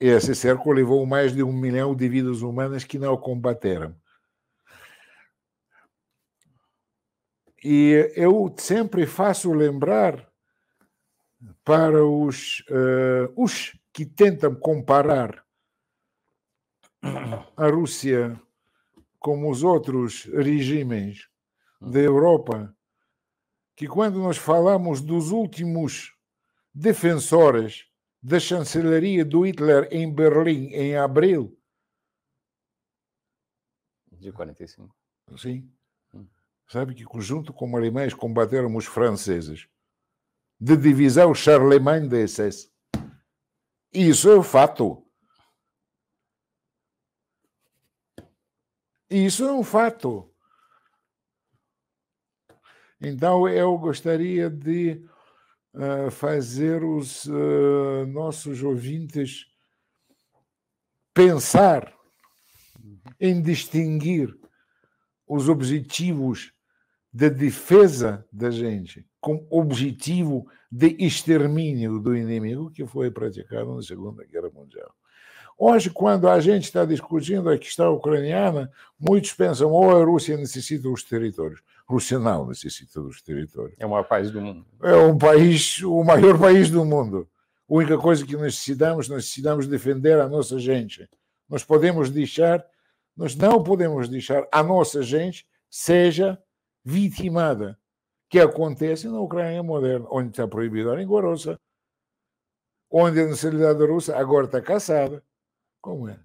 Esse 0.00 0.34
cerco 0.34 0.72
levou 0.72 1.04
mais 1.04 1.34
de 1.34 1.42
um 1.42 1.52
milhão 1.52 1.94
de 1.94 2.08
vidas 2.08 2.40
humanas 2.40 2.84
que 2.84 2.98
não 2.98 3.14
combateram. 3.18 3.94
E 7.62 8.10
eu 8.16 8.54
sempre 8.56 9.06
faço 9.06 9.52
lembrar 9.52 10.26
para 11.62 12.02
os, 12.02 12.60
uh, 12.70 13.30
os 13.36 13.76
que 13.92 14.06
tentam 14.06 14.54
comparar 14.54 15.44
a 17.54 17.68
Rússia 17.68 18.40
com 19.18 19.50
os 19.50 19.62
outros 19.62 20.24
regimes 20.24 21.28
da 21.78 21.98
Europa, 21.98 22.74
que 23.76 23.86
quando 23.86 24.18
nós 24.18 24.38
falamos 24.38 25.02
dos 25.02 25.30
últimos 25.30 26.14
defensores 26.74 27.89
da 28.22 28.38
chancelaria 28.38 29.24
do 29.24 29.42
Hitler 29.42 29.88
em 29.90 30.12
Berlim 30.12 30.68
em 30.74 30.96
abril 30.96 31.60
de 34.20 34.30
45. 34.32 34.94
Sim. 35.38 35.72
Hum. 36.14 36.26
Sabe 36.68 36.94
que 36.94 37.04
junto 37.20 37.52
com 37.52 37.76
alemães 37.76 38.14
combateram 38.14 38.76
os 38.76 38.84
franceses 38.84 39.66
de 40.60 40.76
divisão 40.76 41.34
Charlemagne 41.34 42.08
de 42.08 42.28
SS. 42.28 42.70
Isso 43.92 44.28
é 44.28 44.36
o 44.36 44.42
fato. 44.42 45.04
Isso 49.08 49.44
é 49.44 49.52
um 49.52 49.64
fato. 49.64 50.32
Então, 53.00 53.48
eu 53.48 53.76
gostaria 53.78 54.50
de 54.50 55.02
fazer 56.10 56.82
os 56.82 57.26
uh, 57.26 58.06
nossos 58.08 58.62
ouvintes 58.62 59.46
pensar 61.14 61.92
em 63.20 63.40
distinguir 63.40 64.34
os 65.26 65.48
objetivos 65.48 66.52
da 67.12 67.28
defesa 67.28 68.26
da 68.32 68.50
gente 68.50 69.06
com 69.20 69.46
objetivo 69.50 70.46
de 70.70 70.96
extermínio 70.98 71.98
do 71.98 72.16
inimigo 72.16 72.70
que 72.70 72.86
foi 72.86 73.10
praticado 73.10 73.74
na 73.74 73.82
Segunda 73.82 74.24
Guerra 74.24 74.50
Mundial. 74.50 74.92
Hoje, 75.58 75.90
quando 75.90 76.26
a 76.26 76.40
gente 76.40 76.64
está 76.64 76.86
discutindo 76.86 77.50
a 77.50 77.58
questão 77.58 77.94
ucraniana, 77.94 78.70
muitos 78.98 79.34
pensam 79.34 79.70
ou 79.70 79.84
oh, 79.84 79.96
a 79.96 80.04
Rússia 80.04 80.36
necessita 80.36 80.84
dos 80.84 81.04
territórios. 81.04 81.60
Não 82.20 82.46
necessita 82.46 83.00
dos 83.00 83.22
territórios. 83.22 83.76
É 83.78 83.86
o 83.86 83.90
maior 83.90 84.04
país 84.04 84.30
do 84.30 84.40
mundo. 84.40 84.66
É 84.82 84.94
um 84.94 85.18
país, 85.18 85.82
o 85.82 86.04
maior 86.04 86.38
país 86.40 86.70
do 86.70 86.84
mundo. 86.84 87.28
A 87.68 87.74
única 87.74 87.98
coisa 87.98 88.24
que 88.24 88.36
necessitamos, 88.36 89.08
necessitamos 89.08 89.66
defender 89.66 90.20
a 90.20 90.28
nossa 90.28 90.58
gente. 90.58 91.08
Nós 91.48 91.64
podemos 91.64 92.10
deixar, 92.10 92.64
nós 93.16 93.34
não 93.34 93.62
podemos 93.62 94.08
deixar 94.08 94.46
a 94.52 94.62
nossa 94.62 95.02
gente 95.02 95.46
seja 95.68 96.40
vitimada, 96.84 97.78
que 98.28 98.38
acontece 98.38 99.08
na 99.08 99.20
Ucrânia 99.20 99.62
moderna, 99.62 100.06
onde 100.10 100.30
está 100.30 100.46
proibida 100.46 100.92
a 100.92 100.96
língua 100.96 101.20
russa, 101.20 101.58
onde 102.90 103.20
a 103.20 103.26
nacionalidade 103.26 103.84
russa 103.84 104.16
agora 104.16 104.46
está 104.46 104.60
caçada. 104.60 105.22
Como 105.80 106.08
é? 106.08 106.18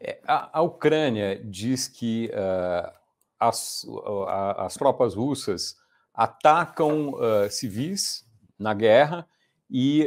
é 0.00 0.20
a, 0.26 0.58
a, 0.58 0.62
Ucrânia 0.62 1.42
diz 1.44 1.88
que 1.88 2.30
uh, 2.32 3.03
as, 3.48 3.84
uh, 3.84 4.26
as 4.58 4.74
tropas 4.74 5.14
russas 5.14 5.76
atacam 6.12 7.14
uh, 7.14 7.50
civis 7.50 8.24
na 8.58 8.72
guerra 8.74 9.26
e, 9.70 10.06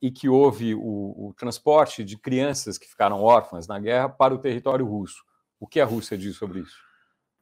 e 0.00 0.10
que 0.12 0.28
houve 0.28 0.74
o, 0.74 0.80
o 1.28 1.34
transporte 1.36 2.04
de 2.04 2.16
crianças 2.16 2.78
que 2.78 2.86
ficaram 2.86 3.20
órfãs 3.20 3.66
na 3.66 3.80
guerra 3.80 4.08
para 4.08 4.32
o 4.32 4.38
território 4.38 4.86
russo. 4.86 5.24
O 5.58 5.66
que 5.66 5.80
a 5.80 5.84
Rússia 5.84 6.16
diz 6.16 6.36
sobre 6.36 6.60
isso? 6.60 6.76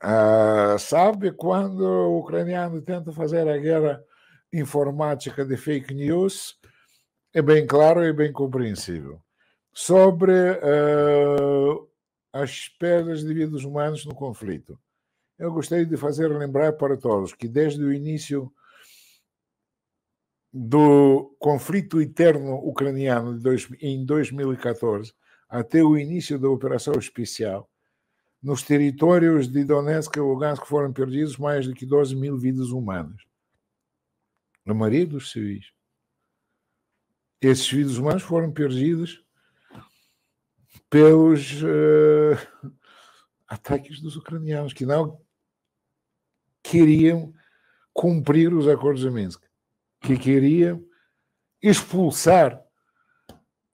Uh, 0.02 0.78
sabe 0.78 1.32
quando 1.32 1.80
o 1.80 2.18
ucraniano 2.18 2.82
tenta 2.82 3.10
fazer 3.10 3.48
a 3.48 3.56
guerra 3.56 4.04
informática 4.52 5.44
de 5.44 5.56
fake 5.56 5.94
news, 5.94 6.58
é 7.32 7.40
bem 7.40 7.66
claro 7.66 8.04
e 8.04 8.12
bem 8.12 8.30
compreensível. 8.30 9.20
Sobre 9.72 10.32
uh, 10.32 11.88
as 12.32 12.68
perdas 12.68 13.24
de 13.24 13.32
vidas 13.32 13.64
humanas 13.64 14.04
no 14.04 14.14
conflito. 14.14 14.78
Eu 15.44 15.52
gostaria 15.52 15.84
de 15.84 15.94
fazer 15.98 16.28
lembrar 16.28 16.72
para 16.72 16.96
todos 16.96 17.34
que 17.34 17.46
desde 17.46 17.84
o 17.84 17.92
início 17.92 18.50
do 20.50 21.36
conflito 21.38 22.00
interno 22.00 22.54
ucraniano 22.66 23.38
em 23.78 24.06
2014 24.06 25.12
até 25.46 25.84
o 25.84 25.98
início 25.98 26.38
da 26.38 26.48
operação 26.48 26.94
especial, 26.94 27.70
nos 28.42 28.62
territórios 28.62 29.46
de 29.46 29.64
Donetsk 29.64 30.16
e 30.16 30.20
Lugansk 30.20 30.64
foram 30.64 30.90
perdidos 30.94 31.36
mais 31.36 31.66
de 31.66 31.74
que 31.74 31.84
12 31.84 32.16
mil 32.16 32.38
vidas 32.38 32.70
humanas. 32.70 33.20
A 34.64 34.72
maioria 34.72 35.06
dos 35.06 35.30
civis. 35.30 35.66
Esses 37.38 37.70
vidas 37.70 37.98
humanas 37.98 38.22
foram 38.22 38.50
perdidos 38.50 39.22
pelos 40.88 41.62
uh, 41.62 42.72
ataques 43.46 44.00
dos 44.00 44.16
ucranianos, 44.16 44.72
que 44.72 44.86
não 44.86 45.22
queriam 46.64 47.32
cumprir 47.92 48.52
os 48.52 48.66
acordos 48.66 49.02
de 49.02 49.10
Minsk, 49.10 49.42
que 50.00 50.16
queriam 50.16 50.82
expulsar 51.62 52.60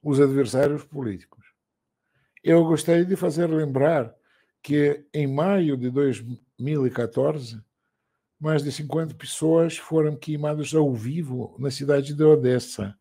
os 0.03 0.21
adversários 0.21 0.85
políticos. 0.85 1.47
Eu 2.43 2.65
gostaria 2.65 3.05
de 3.05 3.17
fazer 3.17 3.47
lembrar 3.47 4.15
que 4.63 5.07
em 5.15 5.27
maio 5.27 5.77
de 5.77 5.91
2014, 5.91 7.63
mais 8.39 8.63
de 8.63 8.73
50 8.73 9.15
pessoas 9.15 9.77
foram 9.77 10.17
queimadas 10.17 10.75
ao 10.75 10.93
vivo 10.93 11.55
na 11.59 11.71
cidade 11.71 12.13
de 12.15 12.25
Odessa. 12.25 12.97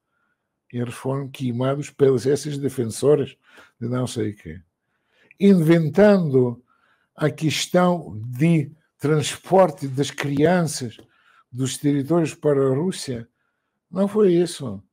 Eles 0.72 0.94
foram 0.94 1.30
queimados 1.30 1.90
pelos 1.90 2.26
esses 2.26 2.58
defensores 2.58 3.38
de 3.80 3.88
não 3.88 4.06
sei 4.06 4.32
o 4.32 4.36
quê. 4.36 4.62
Inventando 5.40 6.64
a 7.16 7.30
questão 7.30 8.22
de 8.28 8.72
transporte 9.00 9.88
das 9.88 10.12
crianças 10.12 10.98
dos 11.52 11.78
territórios 11.78 12.36
para 12.36 12.62
a 12.62 12.76
Rússia, 12.76 13.28
não 13.90 14.08
foi 14.08 14.34
isso. 14.34 14.84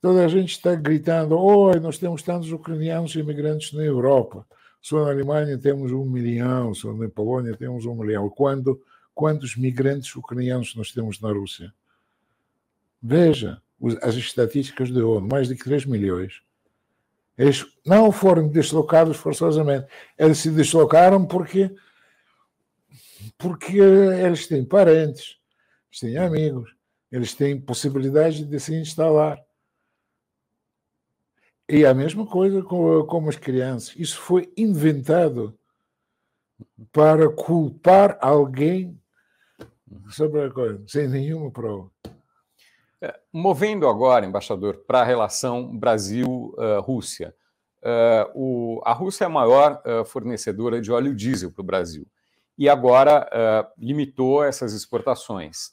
Toda 0.00 0.24
a 0.24 0.28
gente 0.28 0.52
está 0.52 0.74
gritando: 0.74 1.36
oh, 1.36 1.74
nós 1.80 1.98
temos 1.98 2.22
tantos 2.22 2.52
ucranianos 2.52 3.14
imigrantes 3.16 3.72
na 3.72 3.82
Europa. 3.82 4.46
Só 4.80 5.04
na 5.04 5.10
Alemanha 5.10 5.58
temos 5.58 5.90
um 5.90 6.04
milhão, 6.04 6.72
só 6.72 6.92
na 6.92 7.08
Polônia 7.08 7.56
temos 7.56 7.86
um 7.86 7.94
milhão. 7.96 8.28
Quando, 8.28 8.80
quantos 9.12 9.56
migrantes 9.56 10.14
ucranianos 10.14 10.76
nós 10.76 10.92
temos 10.92 11.20
na 11.20 11.32
Rússia? 11.32 11.74
Veja 13.02 13.60
as 14.02 14.14
estatísticas 14.14 14.90
da 14.90 15.04
ONU: 15.04 15.26
mais 15.26 15.48
de 15.48 15.56
3 15.56 15.86
milhões. 15.86 16.40
Eles 17.36 17.66
não 17.84 18.10
foram 18.10 18.48
deslocados 18.48 19.16
forçosamente. 19.16 19.86
Eles 20.16 20.38
se 20.38 20.50
deslocaram 20.50 21.26
porque, 21.26 21.74
porque 23.38 23.78
eles 23.78 24.46
têm 24.46 24.64
parentes, 24.64 25.36
eles 25.90 26.00
têm 26.00 26.18
amigos, 26.18 26.74
eles 27.10 27.34
têm 27.34 27.60
possibilidade 27.60 28.44
de 28.44 28.60
se 28.60 28.74
instalar. 28.74 29.38
E 31.68 31.84
a 31.84 31.92
mesma 31.92 32.26
coisa 32.26 32.62
com, 32.62 33.04
com 33.04 33.28
as 33.28 33.36
crianças. 33.36 33.94
Isso 33.96 34.18
foi 34.20 34.52
inventado 34.56 35.58
para 36.92 37.28
culpar 37.28 38.16
alguém 38.20 39.00
sobre 40.10 40.44
a 40.44 40.50
coisa, 40.50 40.82
sem 40.86 41.08
nenhuma 41.08 41.50
prova. 41.50 41.90
É, 43.00 43.18
movendo 43.32 43.88
agora, 43.88 44.24
embaixador, 44.24 44.84
para 44.86 45.00
a 45.00 45.04
relação 45.04 45.76
Brasil-Rússia. 45.76 47.34
Uh, 47.82 48.80
a 48.84 48.92
Rússia 48.92 49.24
é 49.24 49.26
a 49.26 49.30
maior 49.30 49.80
uh, 49.84 50.04
fornecedora 50.04 50.80
de 50.80 50.90
óleo 50.90 51.14
diesel 51.14 51.52
para 51.52 51.62
o 51.62 51.64
Brasil 51.64 52.06
e 52.58 52.68
agora 52.68 53.28
uh, 53.28 53.70
limitou 53.78 54.44
essas 54.44 54.72
exportações. 54.72 55.70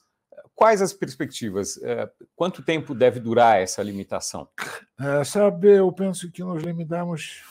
Quais 0.55 0.81
as 0.81 0.93
perspectivas? 0.93 1.81
É, 1.81 2.09
quanto 2.35 2.61
tempo 2.61 2.93
deve 2.93 3.19
durar 3.19 3.59
essa 3.59 3.81
limitação? 3.81 4.47
É, 4.99 5.23
sabe, 5.23 5.77
eu 5.77 5.91
penso 5.91 6.31
que 6.31 6.43
nós 6.43 6.61
limitamos 6.61 7.41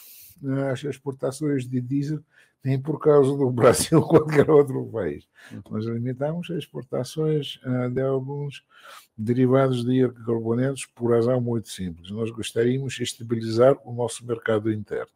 né, 0.40 0.70
as 0.70 0.84
exportações 0.84 1.66
de 1.66 1.80
diesel 1.80 2.20
nem 2.64 2.80
por 2.80 3.00
causa 3.00 3.36
do 3.36 3.50
Brasil 3.50 3.98
ou 3.98 4.06
qualquer 4.06 4.48
outro 4.48 4.86
país. 4.86 5.26
Uhum. 5.50 5.62
Nós 5.70 5.84
limitamos 5.84 6.48
as 6.50 6.58
exportações 6.58 7.58
de 7.92 8.00
alguns 8.00 8.64
derivados 9.18 9.84
de 9.84 10.04
hidrocarbonetos 10.04 10.86
por 10.86 11.12
razão 11.12 11.40
muito 11.40 11.68
simples. 11.68 12.10
Nós 12.10 12.30
gostaríamos 12.30 12.94
de 12.94 13.02
estabilizar 13.02 13.76
o 13.84 13.92
nosso 13.92 14.24
mercado 14.24 14.72
interno. 14.72 15.10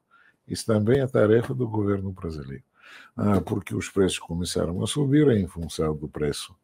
Isso 0.46 0.66
também 0.66 1.00
é 1.00 1.06
tarefa 1.06 1.52
do 1.52 1.68
governo 1.68 2.12
brasileiro, 2.12 2.62
porque 3.44 3.74
os 3.74 3.88
preços 3.88 4.18
começaram 4.18 4.82
a 4.82 4.86
subir 4.86 5.28
em 5.28 5.46
função 5.46 5.96
do 5.96 6.08
preço 6.08 6.54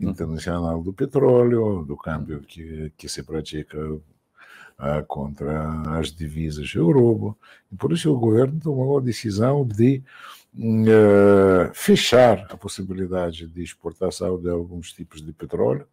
internacional 0.00 0.82
do 0.82 0.92
petróleo, 0.92 1.84
do 1.84 1.96
câmbio 1.96 2.40
que, 2.40 2.92
que 2.96 3.08
se 3.08 3.22
pratica 3.22 3.78
uh, 4.82 5.06
contra 5.06 5.98
as 5.98 6.12
divisas 6.12 6.74
euro. 6.74 7.36
E 7.70 7.76
por 7.76 7.92
isso 7.92 8.12
o 8.12 8.18
governo 8.18 8.60
tomou 8.60 8.98
a 8.98 9.00
decisão 9.00 9.66
de 9.66 10.02
uh, 10.56 11.72
fechar 11.72 12.46
a 12.50 12.56
possibilidade 12.56 13.46
de 13.46 13.62
exportação 13.62 14.40
de 14.40 14.50
alguns 14.50 14.92
tipos 14.92 15.24
de 15.24 15.32
petróleo 15.32 15.86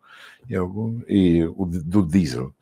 e, 0.50 0.56
algum, 0.56 1.02
e 1.08 1.44
o, 1.56 1.66
do 1.66 2.06
diesel. 2.06 2.54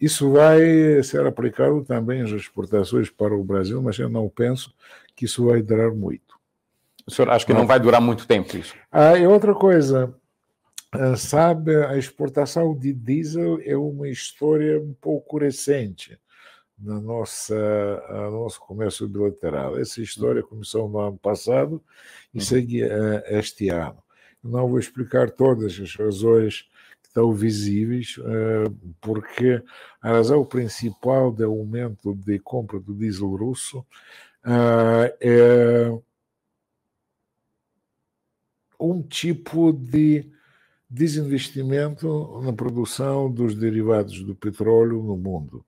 Isso 0.00 0.30
vai 0.30 1.02
ser 1.02 1.26
aplicado 1.26 1.84
também 1.84 2.22
às 2.22 2.30
exportações 2.30 3.10
para 3.10 3.34
o 3.34 3.44
Brasil, 3.44 3.82
mas 3.82 3.98
eu 3.98 4.08
não 4.08 4.28
penso 4.28 4.72
que 5.14 5.24
isso 5.24 5.46
vai 5.46 5.62
durar 5.62 5.90
muito. 5.92 6.27
O 7.08 7.10
senhor 7.10 7.30
acha 7.30 7.46
que 7.46 7.54
não 7.54 7.66
vai 7.66 7.80
durar 7.80 8.02
muito 8.02 8.26
tempo 8.26 8.54
isso? 8.54 8.74
Ah, 8.92 9.16
e 9.16 9.26
outra 9.26 9.54
coisa, 9.54 10.14
ah, 10.92 11.16
sabe, 11.16 11.74
a 11.74 11.96
exportação 11.96 12.76
de 12.76 12.92
diesel 12.92 13.58
é 13.64 13.74
uma 13.74 14.06
história 14.10 14.78
um 14.78 14.92
pouco 14.92 15.38
recente 15.38 16.18
na 16.78 17.00
nossa 17.00 17.56
no 18.10 18.42
nosso 18.42 18.60
comércio 18.60 19.08
bilateral. 19.08 19.78
Essa 19.78 20.02
história 20.02 20.42
começou 20.42 20.86
no 20.86 20.98
ano 20.98 21.16
passado 21.16 21.82
e 22.34 22.38
uhum. 22.38 22.44
segue 22.44 22.84
uh, 22.84 23.22
este 23.28 23.70
ano. 23.70 24.02
Não 24.44 24.68
vou 24.68 24.78
explicar 24.78 25.30
todas 25.30 25.80
as 25.80 25.96
razões 25.96 26.68
que 27.02 27.08
estão 27.08 27.32
visíveis, 27.32 28.18
uh, 28.18 28.70
porque 29.00 29.62
a 30.02 30.10
razão 30.10 30.44
principal 30.44 31.32
do 31.32 31.46
aumento 31.46 32.14
de 32.14 32.38
compra 32.38 32.78
do 32.78 32.94
diesel 32.94 33.34
russo 33.34 33.78
uh, 33.78 35.10
é 35.20 35.98
um 38.78 39.02
tipo 39.02 39.72
de 39.72 40.30
desinvestimento 40.88 42.40
na 42.42 42.52
produção 42.52 43.30
dos 43.30 43.54
derivados 43.54 44.22
do 44.22 44.34
petróleo 44.34 45.02
no 45.02 45.16
mundo, 45.16 45.64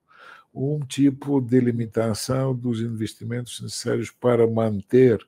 um 0.55 0.81
tipo 0.81 1.41
de 1.41 1.61
limitação 1.61 2.55
dos 2.55 2.81
investimentos 2.81 3.61
necessários 3.61 4.11
para 4.11 4.47
manter 4.47 5.21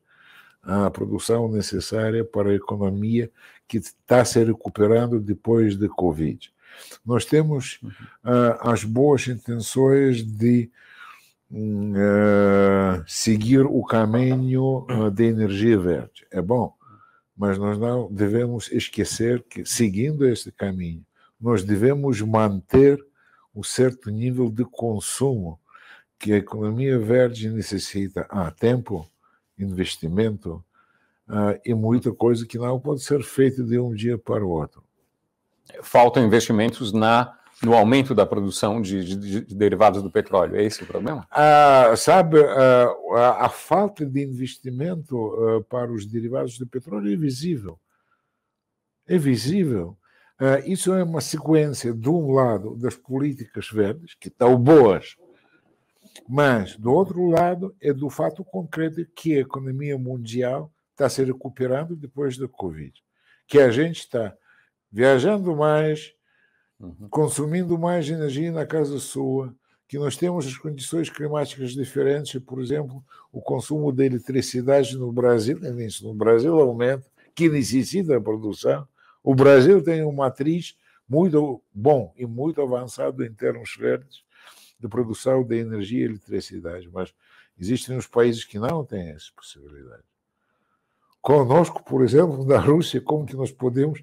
a 0.62 0.90
produção 0.90 1.48
necessária 1.50 2.24
para 2.24 2.50
a 2.50 2.54
economia 2.54 3.30
que 3.66 3.78
está 3.78 4.24
se 4.24 4.42
recuperando 4.42 5.20
depois 5.20 5.76
da 5.76 5.88
Covid. 5.88 6.52
Nós 7.04 7.24
temos 7.24 7.80
uh, 8.24 8.58
as 8.60 8.84
boas 8.84 9.26
intenções 9.26 10.22
de 10.22 10.70
uh, 11.50 13.02
seguir 13.06 13.66
o 13.66 13.82
caminho 13.84 14.86
uh, 14.88 15.10
da 15.10 15.24
energia 15.24 15.78
verde. 15.78 16.26
É 16.30 16.40
bom, 16.40 16.74
mas 17.42 17.58
nós 17.58 17.76
não 17.76 18.06
devemos 18.08 18.70
esquecer 18.70 19.42
que, 19.42 19.66
seguindo 19.66 20.24
este 20.28 20.52
caminho, 20.52 21.04
nós 21.40 21.64
devemos 21.64 22.20
manter 22.20 23.04
um 23.52 23.64
certo 23.64 24.12
nível 24.12 24.48
de 24.48 24.64
consumo 24.64 25.58
que 26.20 26.32
a 26.32 26.36
economia 26.36 27.00
verde 27.00 27.50
necessita 27.50 28.24
há 28.30 28.48
tempo, 28.52 29.10
investimento 29.58 30.64
uh, 31.28 31.58
e 31.64 31.74
muita 31.74 32.12
coisa 32.12 32.46
que 32.46 32.58
não 32.58 32.78
pode 32.78 33.02
ser 33.02 33.24
feita 33.24 33.64
de 33.64 33.76
um 33.76 33.92
dia 33.92 34.16
para 34.16 34.46
o 34.46 34.48
outro. 34.48 34.80
Faltam 35.82 36.24
investimentos 36.24 36.92
na 36.92 37.36
no 37.62 37.74
aumento 37.74 38.14
da 38.14 38.26
produção 38.26 38.80
de, 38.80 39.04
de, 39.04 39.44
de, 39.44 39.54
derivados 39.54 40.02
do 40.02 40.10
petróleo. 40.10 40.56
É 40.56 40.64
esse 40.64 40.82
o 40.82 40.86
problema? 40.86 41.26
Ah, 41.30 41.94
sabe, 41.96 42.38
ah, 42.40 42.88
a, 43.14 43.46
a, 43.46 43.48
falta 43.48 44.04
de 44.04 44.22
investimento 44.22 45.16
ah, 45.16 45.64
para 45.68 45.92
os 45.92 46.04
derivados 46.04 46.58
do 46.58 46.66
petróleo 46.66 47.12
é 47.12 47.16
visível. 47.16 47.78
É 49.06 49.16
visível. 49.16 49.96
Ah, 50.38 50.58
isso 50.66 50.92
é 50.92 51.04
uma 51.04 51.20
sequência, 51.20 51.92
de 51.92 52.08
um 52.08 52.32
lado, 52.32 52.76
das 52.76 52.96
políticas 52.96 53.68
verdes, 53.70 54.14
que 54.14 54.28
estão 54.28 54.56
boas, 54.56 55.16
mas, 56.28 56.76
do 56.76 56.92
outro 56.92 57.28
lado, 57.28 57.74
é 57.80 57.92
do 57.92 58.10
fato 58.10 58.44
concreto 58.44 59.04
que 59.14 59.36
a 59.36 59.40
economia 59.40 59.96
mundial 59.96 60.72
está 60.90 61.08
se 61.08 61.24
recuperando 61.24 61.96
depois 61.96 62.36
da 62.36 62.46
Covid. 62.48 62.92
Que 63.46 63.58
a 63.58 63.70
gente 63.70 64.00
está 64.00 64.34
viajando 64.90 65.56
mais, 65.56 66.12
uhum. 66.82 67.08
consumindo 67.08 67.78
mais 67.78 68.08
energia 68.10 68.50
na 68.50 68.66
casa 68.66 68.98
sua, 68.98 69.54
que 69.86 69.98
nós 69.98 70.16
temos 70.16 70.46
as 70.46 70.56
condições 70.56 71.08
climáticas 71.08 71.72
diferentes, 71.72 72.40
por 72.42 72.60
exemplo, 72.60 73.02
o 73.30 73.40
consumo 73.40 73.92
de 73.92 74.04
eletricidade 74.04 74.96
no 74.96 75.12
Brasil, 75.12 75.58
no 76.02 76.14
Brasil 76.14 76.58
aumenta, 76.58 77.06
que 77.34 77.48
necessita 77.48 78.14
da 78.14 78.20
produção. 78.20 78.86
O 79.22 79.34
Brasil 79.34 79.82
tem 79.82 80.02
uma 80.02 80.24
matriz 80.24 80.76
muito 81.08 81.62
bom 81.72 82.12
e 82.16 82.26
muito 82.26 82.60
avançado 82.60 83.24
em 83.24 83.32
termos 83.32 83.76
verdes 83.78 84.24
de 84.80 84.88
produção 84.88 85.44
de 85.44 85.58
energia 85.58 86.00
e 86.00 86.04
eletricidade, 86.04 86.88
mas 86.92 87.14
existem 87.58 87.96
os 87.96 88.06
países 88.06 88.44
que 88.44 88.58
não 88.58 88.84
têm 88.84 89.10
essa 89.10 89.30
possibilidade. 89.36 90.02
Conosco, 91.20 91.84
por 91.84 92.02
exemplo, 92.02 92.44
na 92.44 92.58
Rússia, 92.58 93.00
como 93.00 93.24
que 93.24 93.36
nós 93.36 93.52
podemos 93.52 94.02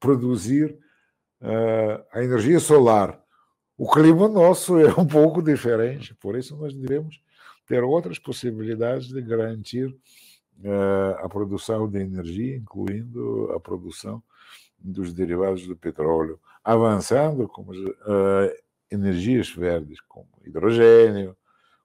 produzir 0.00 0.76
a 2.12 2.22
energia 2.22 2.60
solar? 2.60 3.20
O 3.76 3.90
clima 3.90 4.28
nosso 4.28 4.78
é 4.80 4.92
um 4.98 5.06
pouco 5.06 5.42
diferente, 5.42 6.14
por 6.14 6.36
isso 6.36 6.56
nós 6.56 6.74
devemos 6.74 7.20
ter 7.66 7.82
outras 7.82 8.18
possibilidades 8.18 9.08
de 9.08 9.20
garantir 9.22 9.86
uh, 9.86 11.16
a 11.18 11.28
produção 11.28 11.88
de 11.88 11.98
energia, 11.98 12.56
incluindo 12.56 13.50
a 13.52 13.60
produção 13.60 14.22
dos 14.78 15.12
derivados 15.12 15.66
do 15.66 15.76
petróleo, 15.76 16.38
avançando 16.62 17.48
como 17.48 17.72
uh, 17.72 18.52
energias 18.90 19.50
verdes, 19.50 20.00
como 20.02 20.28
hidrogênio, 20.44 21.36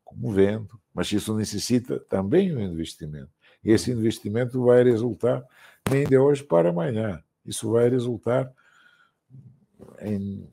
como 0.03 0.31
vento, 0.31 0.79
mas 0.93 1.11
isso 1.11 1.35
necessita 1.35 1.99
também 2.01 2.55
um 2.55 2.61
investimento. 2.61 3.29
E 3.63 3.71
esse 3.71 3.91
investimento 3.91 4.63
vai 4.63 4.83
resultar 4.83 5.43
nem 5.89 6.05
de 6.05 6.17
hoje 6.17 6.43
para 6.43 6.69
amanhã. 6.69 7.21
Isso 7.45 7.71
vai 7.71 7.89
resultar 7.89 8.51
em 10.01 10.47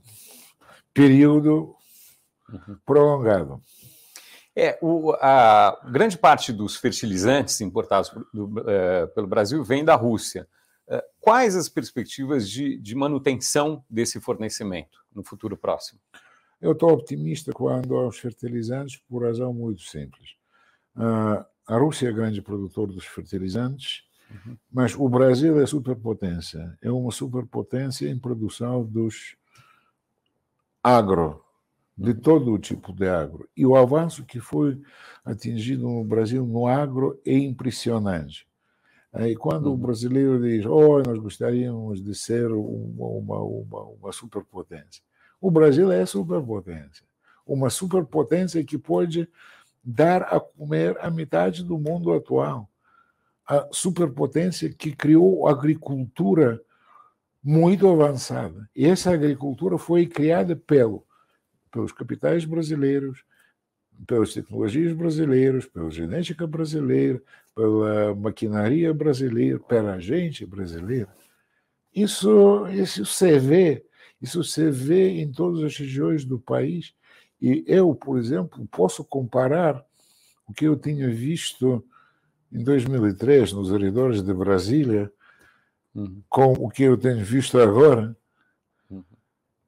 período 0.93 1.75
uhum. 2.49 2.79
prolongado. 2.85 3.63
É, 4.57 4.79
o, 4.81 5.13
a 5.21 5.81
grande 5.91 6.17
parte 6.17 6.53
dos 6.53 6.77
fertilizantes 6.77 7.61
importados 7.61 8.11
do, 8.33 8.71
é, 8.71 9.07
pelo 9.09 9.27
Brasil 9.27 9.65
vem 9.65 9.85
da 9.85 9.97
Rússia. 9.97 10.49
É, 10.87 11.05
quais 11.21 11.57
as 11.57 11.69
perspectivas 11.69 12.49
de, 12.49 12.79
de 12.79 12.95
manutenção 12.95 13.85
desse 13.91 14.21
fornecimento 14.21 15.05
no 15.13 15.25
futuro 15.25 15.57
próximo? 15.57 15.99
Eu 16.61 16.73
estou 16.73 16.91
optimista 16.91 17.53
quando 17.53 17.97
aos 17.97 18.19
fertilizantes 18.19 19.01
por 19.09 19.25
razão 19.25 19.53
muito 19.53 19.83
simples. 19.83 20.31
Uh, 20.97 21.45
a 21.67 21.77
Rússia 21.77 22.09
é 22.09 22.13
grande 22.13 22.41
produtor 22.41 22.87
dos 22.87 23.05
fertilizantes, 23.05 24.05
uhum. 24.35 24.57
mas 24.73 24.95
o 24.95 25.09
Brasil 25.09 25.61
é 25.61 25.67
superpotência. 25.67 26.77
É 26.83 26.91
uma 26.91 27.11
superpotência 27.11 28.09
em 28.09 28.19
produção 28.19 28.85
dos 28.85 29.37
agro, 30.83 31.43
de 31.97 32.11
uhum. 32.11 32.21
todo 32.21 32.53
o 32.53 32.59
tipo 32.59 32.93
de 32.93 33.09
agro. 33.09 33.49
E 33.57 33.65
o 33.65 33.77
avanço 33.77 34.25
que 34.25 34.41
foi 34.41 34.81
atingido 35.25 35.85
no 35.85 36.05
Brasil 36.05 36.45
no 36.47 36.67
agro 36.67 37.21
é 37.25 37.37
impressionante. 37.37 38.47
E 39.17 39.37
quando 39.37 39.67
uhum. 39.67 39.75
o 39.75 39.79
brasileiro 39.79 40.43
diz, 40.43 40.67
oh, 40.67 41.01
nós 41.03 41.19
gostaríamos 41.19 42.03
de 42.03 42.15
ser 42.15 42.51
uma, 42.51 43.07
uma, 43.07 43.43
uma, 43.43 43.83
uma 43.83 44.13
superpotência. 44.13 45.03
O 45.41 45.51
Brasil 45.51 45.93
é 45.93 46.05
superpotência. 46.05 47.07
Uma 47.47 47.71
superpotência 47.71 48.65
que 48.65 48.77
pode 48.77 49.29
dar 49.85 50.23
a 50.23 50.41
comer 50.41 50.97
a 51.01 51.11
metade 51.11 51.63
do 51.63 51.79
mundo 51.79 52.13
atual. 52.13 52.69
A 53.47 53.69
superpotência 53.73 54.73
que 54.73 54.95
criou 54.95 55.47
agricultura 55.47 56.61
muito 57.43 57.89
avançada. 57.89 58.69
E 58.75 58.87
essa 58.87 59.13
agricultura 59.13 59.77
foi 59.77 60.07
criada 60.07 60.57
pelo, 60.57 61.05
pelos 61.71 61.93
capitais 61.93 62.45
brasileiros, 62.45 63.23
pelas 64.07 64.33
tecnologias 64.33 64.93
brasileiras, 64.95 65.67
pela 65.67 65.91
genética 65.91 66.47
brasileira, 66.47 67.23
pela 67.55 68.15
maquinaria 68.15 68.95
brasileira, 68.95 69.59
pela 69.61 69.99
gente 69.99 70.47
brasileira. 70.47 71.09
Isso, 71.95 72.67
isso 72.69 73.05
se 73.05 73.39
vê 73.39 73.85
isso 74.25 74.43
se 74.43 74.71
vê 74.71 75.21
em 75.21 75.31
todas 75.31 75.63
as 75.63 75.77
regiões 75.77 76.25
do 76.25 76.39
país. 76.39 76.95
E 77.39 77.63
eu, 77.67 77.95
por 77.95 78.19
exemplo, 78.19 78.67
posso 78.71 79.05
comparar 79.05 79.85
o 80.49 80.53
que 80.55 80.65
eu 80.65 80.77
tinha 80.77 81.11
visto 81.11 81.85
em 82.55 82.63
2003 82.63 83.53
nos 83.53 83.73
arredores 83.73 84.23
de 84.23 84.33
Brasília 84.33 85.13
uhum. 85.93 86.23
com 86.29 86.53
o 86.53 86.71
que 86.71 86.85
eu 86.85 86.97
tenho 86.97 87.25
visto 87.25 87.59
agora. 87.59 88.17
Uhum. 88.89 89.03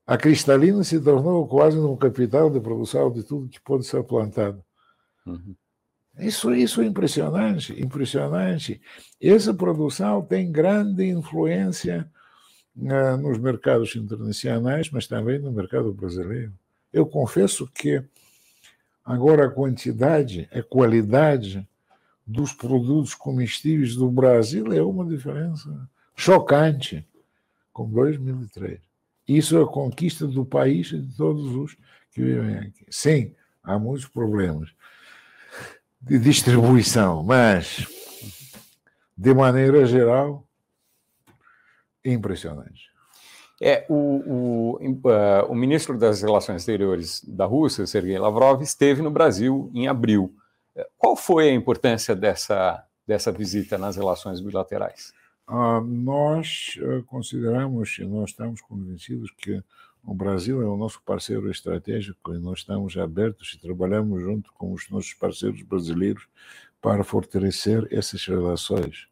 A 0.07 0.17
cristalina 0.17 0.85
se 0.85 1.01
tornou 1.01 1.49
quase 1.49 1.77
um 1.77 1.97
capital 1.97 2.49
de 2.49 2.61
produção 2.61 3.13
de 3.13 3.25
tudo 3.25 3.49
que 3.49 3.61
pode 3.61 3.85
ser 3.85 4.05
plantado. 4.05 4.65
Uhum. 5.27 5.57
Isso, 6.19 6.55
isso 6.55 6.81
é 6.81 6.87
impressionante, 6.87 7.79
impressionante. 7.79 8.81
Essa 9.21 9.53
produção 9.53 10.23
tem 10.23 10.51
grande 10.51 11.05
influência 11.05 12.11
nos 13.21 13.39
mercados 13.39 13.95
internacionais, 13.97 14.91
mas 14.91 15.07
também 15.07 15.39
no 15.39 15.51
mercado 15.51 15.93
brasileiro. 15.93 16.53
Eu 16.93 17.05
confesso 17.07 17.67
que 17.67 18.03
agora 19.05 19.47
a 19.47 19.51
quantidade, 19.51 20.49
a 20.53 20.63
qualidade 20.63 21.67
dos 22.27 22.53
produtos 22.53 23.15
comestíveis 23.15 23.95
do 23.95 24.11
Brasil 24.11 24.73
é 24.73 24.83
uma 24.83 25.05
diferença 25.05 25.89
chocante 26.15 27.07
com 27.73 27.89
2003. 27.89 28.81
Isso 29.29 29.59
é 29.59 29.63
a 29.63 29.67
conquista 29.67 30.27
do 30.27 30.45
país 30.45 30.91
e 30.93 31.01
de 31.01 31.17
todos 31.17 31.55
os 31.55 31.77
que 32.13 32.23
vivem 32.23 32.59
aqui. 32.59 32.87
Sim, 32.91 33.35
há 33.63 33.79
muitos 33.79 34.07
problemas 34.07 34.71
de 36.01 36.19
distribuição, 36.19 37.23
mas, 37.23 37.87
de 39.17 39.35
maneira 39.35 39.85
geral, 39.85 40.47
impressionante. 42.05 42.91
É, 43.61 43.87
o, 43.89 43.95
o, 43.95 44.79
uh, 44.79 45.51
o, 45.51 45.55
ministro 45.55 45.99
das 45.99 46.23
Relações 46.23 46.63
Exteriores 46.63 47.25
da 47.27 47.47
Rússia, 47.47 47.87
Sergei 47.87 48.19
Lavrov, 48.19 48.63
esteve 48.63 49.01
no 49.01 49.11
Brasil 49.11 49.71
em 49.75 49.89
abril. 49.89 50.35
Qual 50.97 51.17
foi 51.17 51.51
a 51.51 51.55
importância 51.55 52.15
dessa, 52.15 52.85
dessa 53.07 53.33
visita 53.33 53.79
nas 53.79 53.97
relações 53.97 54.41
bilaterais? 54.41 55.13
Uh, 55.49 55.81
nós 55.81 56.77
uh, 56.81 57.05
consideramos 57.05 57.99
e 57.99 58.05
nós 58.05 58.31
estamos 58.31 58.61
convencidos 58.61 59.31
que 59.31 59.63
o 60.07 60.15
Brasil 60.15 60.63
é 60.63 60.67
o 60.67 60.77
nosso 60.77 61.03
parceiro 61.03 61.51
estratégico 61.51 62.33
e 62.33 62.39
nós 62.39 62.61
estamos 62.61 62.97
abertos 62.97 63.53
e 63.55 63.61
trabalhamos 63.61 64.23
junto 64.23 64.53
com 64.53 64.73
os 64.73 64.89
nossos 64.89 65.13
parceiros 65.15 65.63
brasileiros 65.63 66.29
para 66.81 67.03
fortalecer 67.03 67.89
essas 67.91 68.25
relações. 68.25 69.09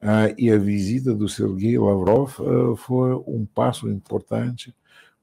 Uh, 0.00 0.34
e 0.38 0.50
a 0.50 0.58
visita 0.58 1.14
do 1.14 1.28
Sergei 1.28 1.78
Lavrov 1.78 2.40
uh, 2.40 2.76
foi 2.76 3.14
um 3.26 3.46
passo 3.46 3.88
importante 3.88 4.74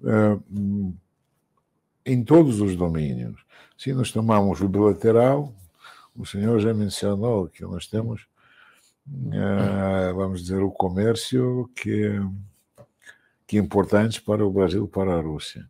uh, 0.01 0.93
em 2.05 2.23
todos 2.23 2.61
os 2.61 2.75
domínios. 2.75 3.43
Se 3.77 3.91
nós 3.93 4.11
tomamos 4.11 4.61
o 4.61 4.69
bilateral, 4.69 5.53
o 6.19 6.25
senhor 6.25 6.59
já 6.59 6.73
mencionou 6.73 7.47
que 7.47 7.63
nós 7.63 7.87
temos 7.87 8.27
uh, 9.09 10.13
vamos 10.15 10.41
dizer, 10.41 10.61
o 10.61 10.71
comércio 10.71 11.69
que, 11.75 12.19
que 13.47 13.57
é 13.57 13.59
importante 13.59 14.21
para 14.21 14.45
o 14.45 14.51
Brasil 14.51 14.87
para 14.87 15.15
a 15.15 15.21
Rússia. 15.21 15.67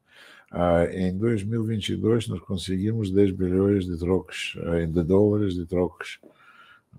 Uh, 0.51 0.89
em 0.91 1.17
2022, 1.17 2.27
nós 2.27 2.39
conseguimos 2.41 3.11
10 3.11 3.31
bilhões 3.31 3.85
de 3.85 3.97
trocos, 3.97 4.55
uh, 4.57 4.85
de 4.85 5.03
dólares 5.03 5.53
de 5.53 5.65
trocos 5.65 6.19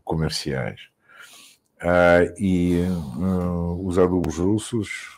comerciais. 0.04 0.80
Uh, 1.82 2.30
e 2.38 2.74
os 3.82 3.98
adubos 3.98 4.36
russos 4.36 5.16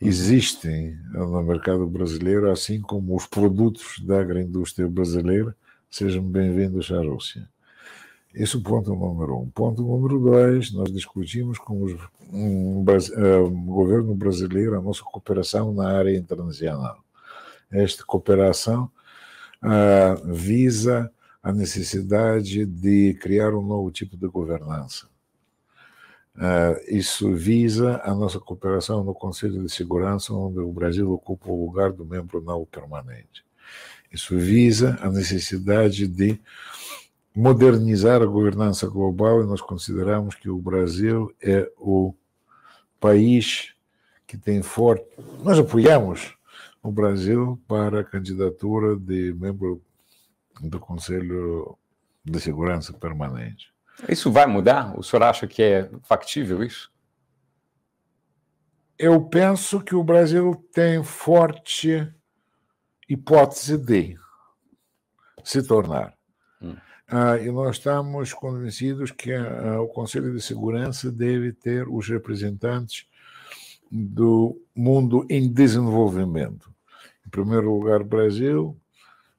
existem 0.00 0.96
no 1.12 1.42
mercado 1.42 1.86
brasileiro, 1.86 2.50
assim 2.50 2.80
como 2.80 3.16
os 3.16 3.26
produtos 3.26 3.98
da 4.00 4.20
agroindústria 4.20 4.86
brasileira. 4.86 5.56
Sejam 5.90 6.22
bem-vindos 6.22 6.92
à 6.92 7.00
Rússia. 7.00 7.48
Esse 8.34 8.56
é 8.56 8.58
o 8.58 8.62
ponto 8.62 8.94
número 8.94 9.38
um. 9.38 9.48
Ponto 9.48 9.82
número 9.82 10.20
dois, 10.20 10.70
nós 10.70 10.92
discutimos 10.92 11.58
com 11.58 11.82
um, 12.30 12.84
uh, 12.84 13.44
o 13.44 13.50
governo 13.50 14.14
brasileiro 14.14 14.76
a 14.76 14.82
nossa 14.82 15.02
cooperação 15.02 15.72
na 15.72 15.88
área 15.88 16.14
internacional. 16.14 17.02
Esta 17.70 18.04
cooperação 18.04 18.90
uh, 19.64 20.32
visa 20.34 21.10
a 21.42 21.52
necessidade 21.52 22.66
de 22.66 23.14
criar 23.14 23.54
um 23.54 23.62
novo 23.62 23.90
tipo 23.90 24.14
de 24.14 24.28
governança. 24.28 25.08
Uh, 26.36 26.78
isso 26.86 27.34
visa 27.34 27.98
a 28.04 28.14
nossa 28.14 28.38
cooperação 28.38 29.02
no 29.02 29.14
Conselho 29.14 29.64
de 29.64 29.72
Segurança, 29.72 30.34
onde 30.34 30.60
o 30.60 30.70
Brasil 30.70 31.10
ocupa 31.10 31.50
o 31.50 31.64
lugar 31.64 31.92
do 31.92 32.04
membro 32.04 32.42
não 32.42 32.66
permanente. 32.66 33.47
Isso 34.10 34.36
visa 34.38 34.98
a 35.00 35.10
necessidade 35.10 36.06
de 36.06 36.40
modernizar 37.34 38.22
a 38.22 38.26
governança 38.26 38.88
global 38.88 39.42
e 39.42 39.46
nós 39.46 39.60
consideramos 39.60 40.34
que 40.34 40.48
o 40.48 40.58
Brasil 40.58 41.32
é 41.40 41.70
o 41.78 42.14
país 42.98 43.74
que 44.26 44.36
tem 44.36 44.62
forte. 44.62 45.06
Nós 45.42 45.58
apoiamos 45.58 46.34
o 46.82 46.90
Brasil 46.90 47.60
para 47.68 48.00
a 48.00 48.04
candidatura 48.04 48.96
de 48.96 49.32
membro 49.34 49.80
do 50.60 50.80
Conselho 50.80 51.78
de 52.24 52.40
Segurança 52.40 52.92
Permanente. 52.92 53.72
Isso 54.08 54.30
vai 54.30 54.46
mudar? 54.46 54.98
O 54.98 55.02
senhor 55.02 55.22
acha 55.22 55.46
que 55.46 55.62
é 55.62 55.90
factível 56.02 56.62
isso? 56.62 56.90
Eu 58.98 59.20
penso 59.20 59.80
que 59.80 59.94
o 59.94 60.02
Brasil 60.02 60.54
tem 60.72 61.02
forte 61.04 62.12
hipótese 63.08 63.78
de 63.78 64.18
se 65.42 65.62
tornar. 65.62 66.14
Hum. 66.60 66.76
Ah, 67.08 67.38
e 67.38 67.50
nós 67.50 67.76
estamos 67.76 68.34
convencidos 68.34 69.10
que 69.10 69.32
ah, 69.32 69.80
o 69.80 69.88
Conselho 69.88 70.34
de 70.34 70.42
Segurança 70.42 71.10
deve 71.10 71.52
ter 71.52 71.88
os 71.88 72.06
representantes 72.08 73.06
do 73.90 74.60
mundo 74.74 75.26
em 75.30 75.50
desenvolvimento. 75.50 76.70
Em 77.26 77.30
primeiro 77.30 77.74
lugar, 77.74 78.04
Brasil, 78.04 78.78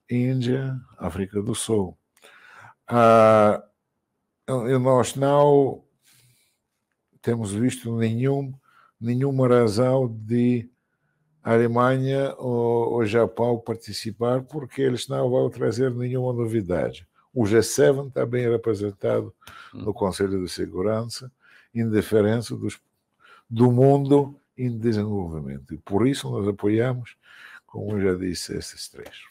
Índia, 0.10 0.80
África 0.98 1.42
do 1.42 1.54
Sul. 1.54 1.96
Ah, 2.88 3.64
e 4.48 4.78
nós 4.80 5.16
não 5.16 5.84
temos 7.22 7.52
visto 7.52 7.96
nenhum, 7.96 8.52
nenhuma 9.00 9.48
razão 9.48 10.08
de 10.08 10.68
a 11.44 11.54
Alemanha 11.54 12.34
ou 12.38 12.98
o 12.98 13.06
Japão 13.06 13.58
participar, 13.58 14.42
porque 14.42 14.82
eles 14.82 15.08
não 15.08 15.30
vão 15.30 15.50
trazer 15.50 15.92
nenhuma 15.92 16.34
novidade. 16.34 17.08
O 17.34 17.44
G7 17.44 18.08
está 18.08 18.26
bem 18.26 18.50
representado 18.50 19.34
hum. 19.74 19.84
no 19.84 19.94
Conselho 19.94 20.44
de 20.44 20.52
Segurança, 20.52 21.32
em 21.74 21.90
diferença 21.90 22.56
dos, 22.56 22.80
do 23.50 23.72
mundo 23.72 24.36
em 24.58 24.78
desenvolvimento. 24.78 25.74
E 25.74 25.78
por 25.78 26.06
isso 26.08 26.30
nós 26.30 26.48
apoiamos, 26.48 27.16
como 27.66 28.00
já 28.00 28.14
disse, 28.16 28.56
esses 28.58 28.90
três. 28.90 29.30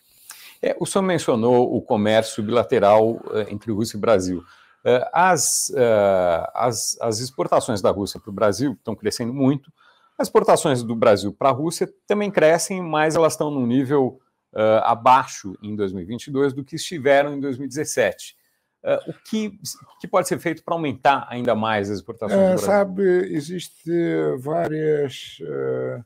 É, 0.62 0.76
o 0.80 0.86
senhor 0.86 1.04
mencionou 1.04 1.76
o 1.76 1.82
comércio 1.82 2.42
bilateral 2.42 3.20
eh, 3.32 3.46
entre 3.50 3.70
Rússia 3.70 3.96
e 3.96 4.00
Brasil. 4.00 4.42
Eh, 4.84 5.10
as, 5.12 5.70
eh, 5.76 6.50
as, 6.54 6.96
as 7.00 7.20
exportações 7.20 7.80
da 7.80 7.90
Rússia 7.90 8.18
para 8.18 8.30
o 8.30 8.32
Brasil 8.32 8.72
estão 8.72 8.96
crescendo 8.96 9.32
muito. 9.32 9.72
As 10.18 10.26
exportações 10.26 10.82
do 10.82 10.96
Brasil 10.96 11.32
para 11.32 11.50
a 11.50 11.52
Rússia 11.52 11.88
também 12.04 12.28
crescem, 12.28 12.82
mas 12.82 13.14
elas 13.14 13.34
estão 13.34 13.52
num 13.52 13.64
nível 13.64 14.20
uh, 14.52 14.82
abaixo 14.82 15.56
em 15.62 15.76
2022 15.76 16.52
do 16.52 16.64
que 16.64 16.74
estiveram 16.74 17.34
em 17.34 17.40
2017. 17.40 18.36
Uh, 18.82 19.10
o 19.10 19.12
que, 19.24 19.58
que, 20.00 20.08
pode 20.08 20.26
ser 20.26 20.38
feito 20.40 20.64
para 20.64 20.74
aumentar 20.74 21.24
ainda 21.30 21.54
mais 21.54 21.88
as 21.88 21.98
exportações? 21.98 22.40
É, 22.40 22.56
sabe, 22.56 23.02
existem 23.32 24.36
várias, 24.38 25.38
uh, 25.40 26.04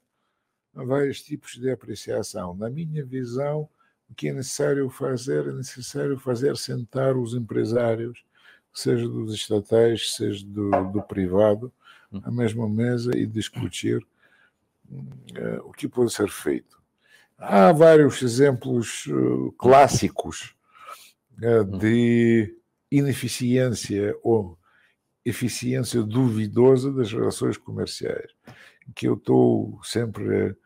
vários 0.84 1.22
tipos 1.22 1.52
de 1.52 1.70
apreciação. 1.70 2.54
Na 2.54 2.68
minha 2.68 3.02
visão, 3.04 3.66
o 4.10 4.14
que 4.14 4.28
é 4.28 4.32
necessário 4.32 4.90
fazer 4.90 5.48
é 5.48 5.52
necessário 5.52 6.18
fazer 6.18 6.54
sentar 6.58 7.16
os 7.16 7.34
empresários, 7.34 8.22
seja 8.74 9.08
dos 9.08 9.34
estatais, 9.34 10.14
seja 10.14 10.44
do, 10.44 10.70
do 10.90 11.02
privado, 11.02 11.72
à 12.22 12.30
mesma 12.30 12.68
mesa 12.68 13.16
e 13.16 13.26
discutir 13.26 13.98
uh, 14.90 15.60
o 15.64 15.72
que 15.72 15.88
pode 15.88 16.12
ser 16.12 16.28
feito. 16.28 16.80
Há 17.38 17.72
vários 17.72 18.22
exemplos 18.22 19.06
uh, 19.06 19.52
clássicos 19.52 20.54
uh, 21.38 21.64
de 21.78 22.56
ineficiência 22.90 24.16
ou 24.22 24.58
eficiência 25.24 26.02
duvidosa 26.02 26.92
das 26.92 27.12
relações 27.12 27.56
comerciais, 27.56 28.32
que 28.94 29.06
eu 29.06 29.14
estou 29.14 29.80
sempre 29.84 30.56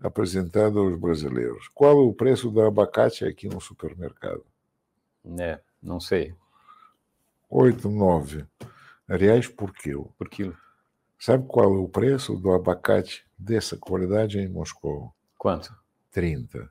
apresentando 0.00 0.78
aos 0.78 0.96
brasileiros. 0.98 1.68
Qual 1.74 1.98
é 1.98 2.02
o 2.02 2.12
preço 2.12 2.50
do 2.50 2.62
abacate 2.62 3.24
aqui 3.24 3.48
no 3.48 3.60
supermercado? 3.60 4.44
É, 5.38 5.60
não 5.82 5.98
sei. 5.98 6.34
8, 7.50 7.88
9 7.88 8.46
reais 9.08 9.48
por 9.48 9.72
quilo. 9.72 10.12
Por 10.16 10.28
quilo. 10.28 10.56
Sabe 11.18 11.46
qual 11.48 11.74
é 11.74 11.78
o 11.78 11.88
preço 11.88 12.36
do 12.36 12.52
abacate 12.52 13.26
dessa 13.36 13.76
qualidade 13.76 14.38
em 14.38 14.48
Moscou? 14.48 15.12
Quanto? 15.36 15.74
30. 16.12 16.70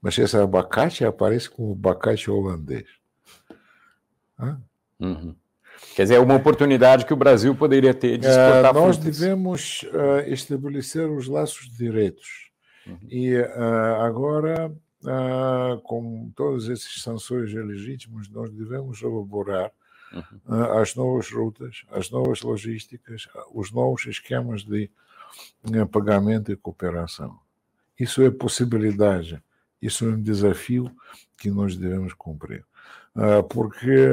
Mas 0.00 0.16
esse 0.18 0.36
abacate 0.36 1.04
aparece 1.04 1.48
como 1.48 1.72
abacate 1.72 2.30
holandês. 2.30 2.86
Uhum. 5.00 5.34
Quer 5.94 6.02
dizer, 6.02 6.14
é 6.16 6.20
uma 6.20 6.34
oportunidade 6.34 7.06
que 7.06 7.12
o 7.12 7.16
Brasil 7.16 7.54
poderia 7.54 7.94
ter 7.94 8.18
de 8.18 8.26
exportar 8.26 8.70
uh, 8.70 8.80
Nós 8.80 8.96
frutas. 8.96 9.18
devemos 9.18 9.82
uh, 9.84 10.28
estabelecer 10.28 11.08
os 11.10 11.28
laços 11.28 11.68
diretos. 11.70 12.50
Uhum. 12.86 12.98
E 13.08 13.36
uh, 13.36 14.02
agora, 14.02 14.72
com 15.84 16.30
todas 16.34 16.68
essas 16.68 17.02
sanções 17.02 17.52
legítimas, 17.52 18.28
nós 18.28 18.50
devemos 18.50 19.00
elaborar 19.02 19.72
uhum. 20.12 20.80
as 20.80 20.94
novas 20.94 21.30
rutas, 21.30 21.82
as 21.90 22.10
novas 22.10 22.42
logísticas, 22.42 23.28
os 23.52 23.70
novos 23.70 24.06
esquemas 24.06 24.62
de 24.62 24.90
pagamento 25.90 26.50
e 26.52 26.56
cooperação. 26.56 27.38
Isso 27.98 28.22
é 28.22 28.30
possibilidade, 28.30 29.42
isso 29.82 30.04
é 30.04 30.08
um 30.08 30.22
desafio 30.22 30.90
que 31.36 31.50
nós 31.50 31.76
devemos 31.76 32.12
cumprir. 32.12 32.64
Ah, 33.14 33.42
porque, 33.42 34.06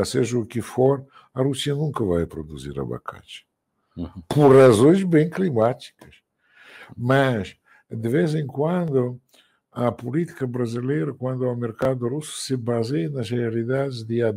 ah, 0.00 0.04
seja 0.04 0.38
o 0.38 0.46
que 0.46 0.62
for, 0.62 1.04
a 1.34 1.42
Rússia 1.42 1.74
nunca 1.74 2.04
vai 2.04 2.24
produzir 2.24 2.78
abacate. 2.78 3.46
Uhum. 3.96 4.22
Por 4.28 4.56
razões 4.56 5.02
bem 5.04 5.28
climáticas. 5.28 6.16
Mas, 6.96 7.56
de 7.90 8.08
vez 8.08 8.34
em 8.34 8.46
quando, 8.46 9.20
a 9.70 9.90
política 9.90 10.46
brasileira, 10.46 11.12
quando 11.12 11.42
o 11.42 11.56
mercado 11.56 12.08
russo 12.08 12.40
se 12.40 12.56
baseia 12.56 13.10
nas 13.10 13.28
realidades 13.28 14.04
de 14.04 14.22
há 14.22 14.32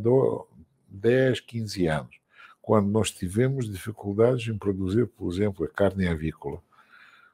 10, 0.88 1.40
15 1.40 1.86
anos, 1.86 2.16
quando 2.60 2.88
nós 2.88 3.10
tivemos 3.10 3.70
dificuldades 3.70 4.48
em 4.48 4.58
produzir, 4.58 5.06
por 5.06 5.32
exemplo, 5.32 5.64
a 5.64 5.68
carne 5.68 6.06
avícola, 6.06 6.60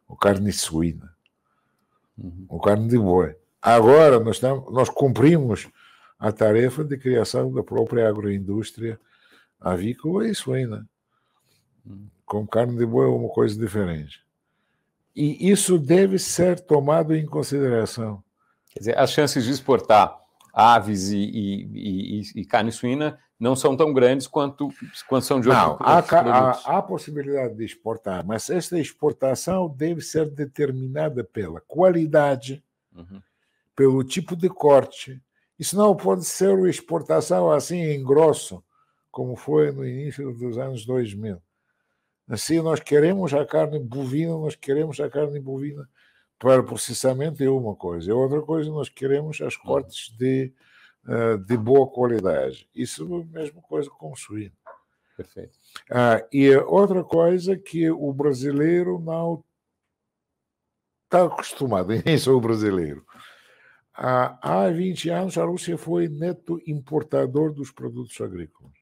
ou 0.06 0.16
carne 0.16 0.52
suína 0.52 1.14
uhum. 2.18 2.46
o 2.48 2.60
carne 2.60 2.88
de 2.88 2.98
boi. 2.98 3.36
Agora 3.60 4.20
nós, 4.20 4.36
estamos, 4.36 4.72
nós 4.72 4.88
cumprimos 4.88 5.68
a 6.18 6.30
tarefa 6.30 6.84
de 6.84 6.96
criação 6.96 7.52
da 7.52 7.62
própria 7.62 8.08
agroindústria 8.08 8.98
avícola 9.60 10.28
e 10.28 10.34
suína. 10.34 10.88
Uhum. 11.84 12.06
Com 12.24 12.46
carne 12.46 12.76
de 12.76 12.86
boi 12.86 13.06
é 13.06 13.10
uma 13.10 13.28
coisa 13.28 13.58
diferente. 13.58 14.22
E 15.14 15.50
isso 15.50 15.78
deve 15.78 16.18
ser 16.18 16.60
tomado 16.60 17.14
em 17.14 17.24
consideração. 17.24 18.22
Quer 18.70 18.80
dizer, 18.80 18.98
as 18.98 19.12
chances 19.12 19.44
de 19.44 19.52
exportar 19.52 20.18
aves 20.52 21.10
e, 21.10 21.18
e, 21.18 22.20
e, 22.20 22.40
e 22.40 22.44
carne 22.44 22.72
suína 22.72 23.18
não 23.38 23.56
são 23.56 23.76
tão 23.76 23.92
grandes 23.92 24.26
quanto, 24.26 24.72
quanto 25.08 25.26
são 25.26 25.40
de 25.40 25.48
outros, 25.48 25.66
não, 25.66 25.86
há, 25.86 26.02
produtos. 26.02 26.66
Há, 26.66 26.78
há 26.78 26.82
possibilidade 26.82 27.54
de 27.54 27.64
exportar, 27.64 28.24
mas 28.24 28.48
esta 28.48 28.78
exportação 28.78 29.68
deve 29.68 30.00
ser 30.00 30.30
determinada 30.30 31.24
pela 31.24 31.60
qualidade, 31.60 32.62
uhum. 32.94 33.20
pelo 33.74 34.04
tipo 34.04 34.36
de 34.36 34.48
corte. 34.48 35.20
Isso 35.58 35.76
não 35.76 35.94
pode 35.94 36.24
ser 36.24 36.50
uma 36.50 36.70
exportação 36.70 37.50
assim 37.50 37.80
em 37.80 38.02
grosso, 38.02 38.62
como 39.10 39.36
foi 39.36 39.70
no 39.70 39.86
início 39.86 40.32
dos 40.32 40.58
anos 40.58 40.84
2000. 40.84 41.40
Assim, 42.28 42.60
nós 42.62 42.80
queremos 42.80 43.34
a 43.34 43.44
carne 43.44 43.78
bovina, 43.78 44.32
nós 44.32 44.54
queremos 44.54 44.98
a 44.98 45.10
carne 45.10 45.38
bovina 45.38 45.88
para 46.38 46.62
processamento 46.62 47.42
é 47.42 47.48
uma 47.48 47.74
coisa, 47.74 48.10
e 48.10 48.12
outra 48.12 48.42
coisa 48.42 48.70
nós 48.70 48.88
queremos 48.88 49.40
as 49.40 49.56
cortes 49.56 50.14
de, 50.16 50.52
eh, 51.06 51.36
de 51.36 51.56
boa 51.56 51.86
qualidade. 51.86 52.68
Isso 52.74 53.02
é 53.02 53.22
a 53.22 53.40
mesma 53.40 53.60
coisa 53.60 53.90
com 53.90 54.12
o 54.12 54.16
suíno. 54.16 54.56
Perfeito. 55.16 55.58
Ah, 55.90 56.26
e 56.32 56.50
outra 56.56 57.04
coisa 57.04 57.56
que 57.56 57.90
o 57.90 58.12
brasileiro 58.12 58.98
não 58.98 59.44
está 61.04 61.24
acostumado, 61.24 61.88
nem 62.04 62.16
sou 62.16 62.40
brasileiro. 62.40 63.04
Ah, 63.94 64.38
há 64.42 64.70
20 64.70 65.10
anos 65.10 65.38
a 65.38 65.44
Rússia 65.44 65.76
foi 65.76 66.08
neto 66.08 66.60
importador 66.66 67.52
dos 67.52 67.70
produtos 67.70 68.18
agrícolas. 68.20 68.72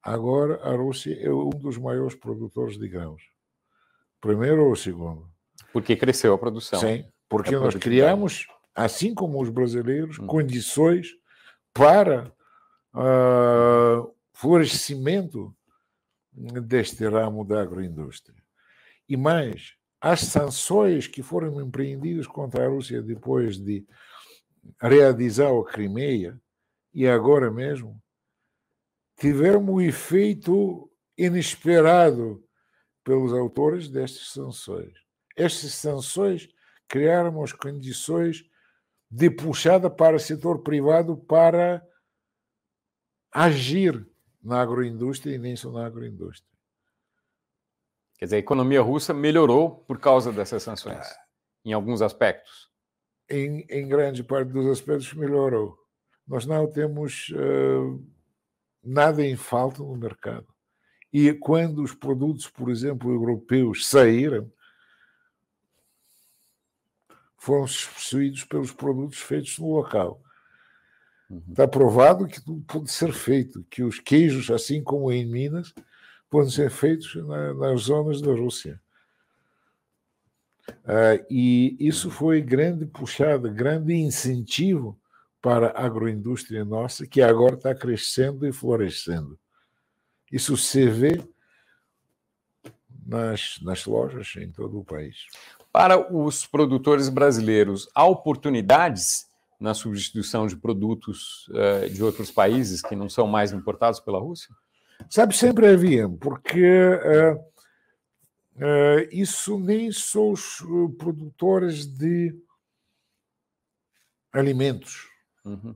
Agora 0.00 0.62
a 0.62 0.74
Rússia 0.74 1.14
é 1.20 1.30
um 1.30 1.50
dos 1.50 1.76
maiores 1.76 2.14
produtores 2.14 2.78
de 2.78 2.88
grãos. 2.88 3.22
Primeiro 4.20 4.68
ou 4.68 4.76
segundo? 4.76 5.28
Porque 5.72 5.96
cresceu 5.96 6.32
a 6.32 6.38
produção. 6.38 6.78
Sim, 6.78 7.04
porque 7.28 7.56
nós 7.56 7.74
criamos, 7.74 8.46
assim 8.74 9.12
como 9.12 9.42
os 9.42 9.50
brasileiros, 9.50 10.18
hum. 10.18 10.26
condições 10.26 11.20
para 11.72 12.32
uh, 12.94 14.14
florescimento 14.32 15.54
deste 16.32 17.06
ramo 17.08 17.44
da 17.44 17.62
agroindústria. 17.62 18.42
E 19.08 19.16
mais, 19.16 19.74
as 20.00 20.20
sanções 20.20 21.06
que 21.06 21.22
foram 21.22 21.60
empreendidas 21.60 22.26
contra 22.26 22.64
a 22.64 22.68
Rússia 22.68 23.02
depois 23.02 23.58
de 23.58 23.86
realizar 24.80 25.50
a 25.50 25.64
Crimeia, 25.64 26.40
e 26.94 27.06
agora 27.06 27.50
mesmo, 27.50 28.00
tiveram 29.16 29.60
um 29.60 29.80
efeito 29.80 30.90
inesperado 31.16 32.42
pelos 33.04 33.32
autores 33.32 33.88
destas 33.88 34.28
sanções. 34.28 34.92
Estas 35.36 35.74
sanções 35.74 36.48
criaram 36.88 37.42
as 37.42 37.52
condições 37.52 38.44
de 39.12 39.28
puxada 39.28 39.90
para 39.90 40.16
o 40.16 40.18
setor 40.18 40.62
privado 40.62 41.14
para 41.14 41.86
agir 43.30 44.08
na 44.42 44.62
agroindústria 44.62 45.34
e 45.34 45.38
nem 45.38 45.54
só 45.54 45.70
na 45.70 45.84
agroindústria. 45.84 46.50
Quer 48.16 48.24
dizer, 48.24 48.36
a 48.36 48.38
economia 48.38 48.80
russa 48.80 49.12
melhorou 49.12 49.84
por 49.84 49.98
causa 49.98 50.32
dessas 50.32 50.62
sanções, 50.62 51.06
ah. 51.06 51.26
em 51.62 51.74
alguns 51.74 52.00
aspectos. 52.00 52.70
Em, 53.28 53.66
em 53.68 53.86
grande 53.86 54.24
parte 54.24 54.50
dos 54.50 54.66
aspectos 54.66 55.12
melhorou. 55.12 55.76
Nós 56.26 56.46
não 56.46 56.66
temos 56.66 57.28
uh, 57.30 58.02
nada 58.82 59.22
em 59.22 59.36
falta 59.36 59.82
no 59.82 59.94
mercado. 59.94 60.46
E 61.12 61.34
quando 61.34 61.82
os 61.82 61.94
produtos, 61.94 62.48
por 62.48 62.70
exemplo, 62.70 63.12
europeus 63.12 63.88
saíram, 63.88 64.50
foram 67.42 67.66
substituídos 67.66 68.44
pelos 68.44 68.70
produtos 68.70 69.18
feitos 69.18 69.58
no 69.58 69.74
local. 69.74 70.22
Uhum. 71.28 71.42
Está 71.50 71.66
provado 71.66 72.28
que 72.28 72.40
tudo 72.40 72.62
pode 72.62 72.88
ser 72.88 73.12
feito, 73.12 73.66
que 73.68 73.82
os 73.82 73.98
queijos, 73.98 74.48
assim 74.48 74.80
como 74.80 75.10
em 75.10 75.26
Minas, 75.26 75.74
podem 76.30 76.50
ser 76.50 76.70
feitos 76.70 77.16
na, 77.16 77.52
nas 77.52 77.80
zonas 77.80 78.22
da 78.22 78.30
Rússia. 78.32 78.80
Uh, 80.68 81.26
e 81.28 81.76
isso 81.80 82.12
foi 82.12 82.40
grande 82.40 82.86
puxada, 82.86 83.48
grande 83.48 83.92
incentivo 83.92 84.96
para 85.40 85.70
a 85.70 85.84
agroindústria 85.84 86.64
nossa, 86.64 87.08
que 87.08 87.20
agora 87.20 87.56
está 87.56 87.74
crescendo 87.74 88.46
e 88.46 88.52
florescendo. 88.52 89.36
Isso 90.30 90.56
se 90.56 90.88
vê 90.88 91.20
nas, 93.04 93.58
nas 93.62 93.84
lojas 93.84 94.32
em 94.36 94.48
todo 94.52 94.78
o 94.78 94.84
país. 94.84 95.26
Para 95.72 96.14
os 96.14 96.46
produtores 96.46 97.08
brasileiros, 97.08 97.88
há 97.94 98.04
oportunidades 98.04 99.26
na 99.58 99.72
substituição 99.72 100.46
de 100.46 100.56
produtos 100.56 101.48
uh, 101.48 101.88
de 101.88 102.02
outros 102.02 102.30
países 102.30 102.82
que 102.82 102.94
não 102.94 103.08
são 103.08 103.26
mais 103.26 103.52
importados 103.52 104.00
pela 104.00 104.18
Rússia? 104.18 104.54
Sabe, 105.08 105.34
sempre 105.36 105.66
havia, 105.68 106.08
porque 106.08 106.60
uh, 106.60 107.36
uh, 108.56 109.08
isso 109.10 109.58
nem 109.58 109.90
são 109.90 110.32
os 110.32 110.58
produtores 110.98 111.86
de 111.86 112.36
alimentos 114.32 115.12
Uhum. 115.44 115.74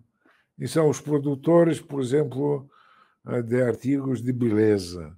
E 0.58 0.66
são 0.66 0.88
os 0.88 1.00
produtores, 1.00 1.80
por 1.80 2.00
exemplo, 2.00 2.68
de 3.44 3.60
artigos 3.60 4.22
de 4.22 4.32
beleza, 4.32 5.16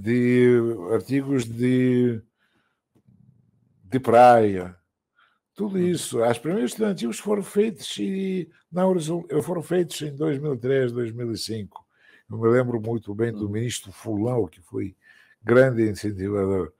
de 0.00 0.60
artigos 0.92 1.44
de, 1.44 2.22
de 3.92 4.00
praia, 4.00 4.74
tudo 5.54 5.76
uhum. 5.76 5.86
isso. 5.86 6.22
As 6.22 6.38
primeiras 6.38 6.70
estudantis 6.72 7.18
foram 7.18 7.42
feitos 7.42 7.96
e 7.98 8.50
não 8.70 8.94
foram 9.42 9.62
feitos 9.62 10.00
em 10.02 10.14
2003, 10.16 10.92
2005. 10.92 11.86
Eu 12.30 12.38
me 12.38 12.48
lembro 12.48 12.80
muito 12.80 13.14
bem 13.14 13.30
do 13.30 13.44
uhum. 13.44 13.52
ministro 13.52 13.92
Fulão, 13.92 14.46
que 14.46 14.60
foi 14.62 14.96
grande 15.42 15.88
incentivador. 15.88 16.72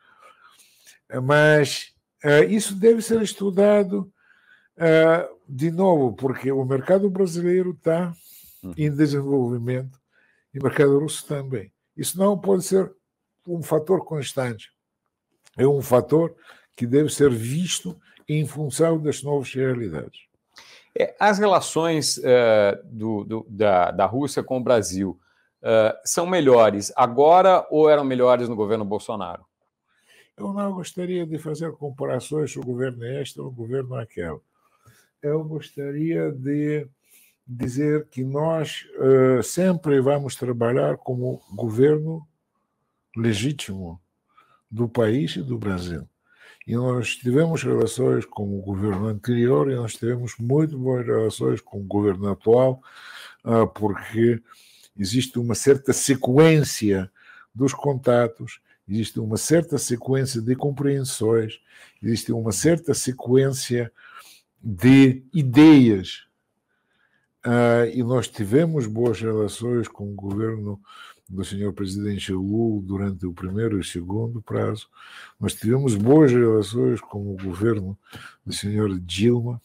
Mas 1.22 1.92
uh, 2.24 2.44
isso 2.48 2.74
deve 2.74 3.02
ser 3.02 3.20
estudado 3.22 4.10
Uh, 4.74 5.28
de 5.46 5.70
novo, 5.70 6.14
porque 6.14 6.50
o 6.50 6.64
mercado 6.64 7.10
brasileiro 7.10 7.72
está 7.72 8.14
hum. 8.64 8.72
em 8.76 8.90
desenvolvimento 8.90 10.00
e 10.52 10.58
o 10.58 10.62
mercado 10.62 10.98
russo 10.98 11.26
também. 11.26 11.70
Isso 11.94 12.18
não 12.18 12.38
pode 12.38 12.62
ser 12.64 12.90
um 13.46 13.62
fator 13.62 14.02
constante. 14.04 14.72
É 15.56 15.66
um 15.66 15.82
fator 15.82 16.34
que 16.76 16.86
deve 16.86 17.10
ser 17.10 17.30
visto 17.30 17.98
em 18.28 18.46
função 18.46 19.00
das 19.00 19.22
novas 19.22 19.52
realidades. 19.52 20.20
É, 20.98 21.14
as 21.18 21.38
relações 21.38 22.18
uh, 22.18 22.78
do, 22.84 23.24
do, 23.24 23.46
da, 23.48 23.90
da 23.90 24.06
Rússia 24.06 24.42
com 24.42 24.58
o 24.58 24.62
Brasil 24.62 25.18
uh, 25.62 25.96
são 26.04 26.26
melhores 26.26 26.92
agora 26.96 27.66
ou 27.70 27.88
eram 27.88 28.04
melhores 28.04 28.48
no 28.48 28.56
governo 28.56 28.84
Bolsonaro? 28.84 29.44
Eu 30.36 30.52
não 30.52 30.72
gostaria 30.72 31.26
de 31.26 31.38
fazer 31.38 31.72
comparações 31.72 32.54
o 32.56 32.60
governo 32.60 33.04
este 33.04 33.40
ou 33.40 33.48
o 33.48 33.50
governo 33.50 33.94
aquele 33.94 34.40
eu 35.22 35.44
gostaria 35.44 36.32
de 36.32 36.86
dizer 37.46 38.08
que 38.08 38.24
nós 38.24 38.84
uh, 38.96 39.42
sempre 39.42 40.00
vamos 40.00 40.34
trabalhar 40.34 40.96
como 40.96 41.40
governo 41.52 42.26
legítimo 43.16 44.00
do 44.70 44.88
país 44.88 45.36
e 45.36 45.42
do 45.42 45.56
Brasil. 45.56 46.08
E 46.66 46.74
nós 46.76 47.16
tivemos 47.16 47.62
relações 47.62 48.24
com 48.24 48.58
o 48.58 48.62
governo 48.62 49.08
anterior 49.08 49.70
e 49.70 49.74
nós 49.74 49.94
tivemos 49.94 50.36
muito 50.38 50.78
boas 50.78 51.04
relações 51.04 51.60
com 51.60 51.80
o 51.80 51.84
governo 51.84 52.30
atual, 52.30 52.80
uh, 53.44 53.66
porque 53.66 54.40
existe 54.96 55.38
uma 55.38 55.54
certa 55.54 55.92
sequência 55.92 57.10
dos 57.54 57.74
contatos, 57.74 58.60
existe 58.88 59.18
uma 59.18 59.36
certa 59.36 59.76
sequência 59.76 60.40
de 60.40 60.54
compreensões, 60.54 61.60
existe 62.02 62.32
uma 62.32 62.52
certa 62.52 62.94
sequência 62.94 63.92
de 64.62 65.24
ideias. 65.34 66.26
Uh, 67.44 67.90
e 67.92 68.04
nós 68.04 68.28
tivemos 68.28 68.86
boas 68.86 69.20
relações 69.20 69.88
com 69.88 70.12
o 70.12 70.14
governo 70.14 70.80
do 71.32 71.42
senhor 71.44 71.72
presidente 71.72 72.30
Lula 72.30 72.82
durante 72.82 73.24
o 73.24 73.32
primeiro 73.32 73.80
e 73.80 73.84
segundo 73.84 74.42
prazo. 74.42 74.86
Nós 75.40 75.54
tivemos 75.54 75.94
boas 75.94 76.30
relações 76.30 77.00
com 77.00 77.32
o 77.32 77.36
governo 77.42 77.98
do 78.44 78.52
senhor 78.52 79.00
Dilma 79.00 79.60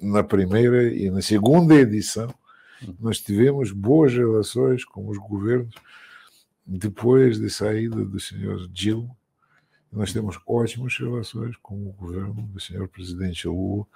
na 0.00 0.24
primeira 0.24 0.92
e 0.92 1.10
na 1.10 1.20
segunda 1.20 1.74
edição. 1.74 2.34
Nós 2.98 3.20
tivemos 3.20 3.70
boas 3.70 4.14
relações 4.14 4.84
com 4.86 5.06
os 5.06 5.18
governos 5.18 5.74
depois 6.66 7.38
da 7.38 7.48
saída 7.50 8.02
do 8.04 8.18
senhor 8.18 8.66
Dilma. 8.68 9.14
Nós 9.92 10.14
temos 10.14 10.38
ótimas 10.46 10.96
relações 10.96 11.54
com 11.56 11.74
o 11.74 11.92
governo 11.92 12.42
do 12.50 12.58
senhor 12.58 12.88
presidente 12.88 13.46
Lula 13.46 13.86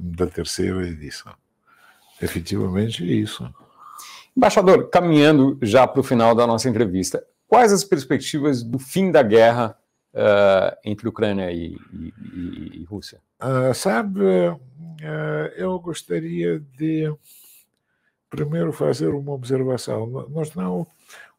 da 0.00 0.26
terceira 0.26 0.88
edição. 0.88 1.34
Efetivamente 2.22 3.04
é 3.04 3.12
isso. 3.12 3.48
Embaixador, 4.38 4.88
caminhando 4.88 5.58
já 5.60 5.84
para 5.84 5.98
o 5.98 6.04
final 6.04 6.32
da 6.32 6.46
nossa 6.46 6.68
entrevista, 6.68 7.26
quais 7.48 7.72
as 7.72 7.82
perspectivas 7.82 8.62
do 8.62 8.78
fim 8.78 9.10
da 9.10 9.20
guerra 9.20 9.76
uh, 10.14 10.78
entre 10.84 11.08
Ucrânia 11.08 11.50
e, 11.50 11.76
e, 11.92 12.82
e 12.82 12.84
Rússia? 12.84 13.18
Uh, 13.42 13.74
sabe, 13.74 14.20
uh, 14.20 14.60
eu 15.56 15.76
gostaria 15.80 16.60
de 16.78 17.12
primeiro 18.30 18.72
fazer 18.72 19.08
uma 19.08 19.32
observação. 19.32 20.06
Nós 20.28 20.54
não 20.54 20.86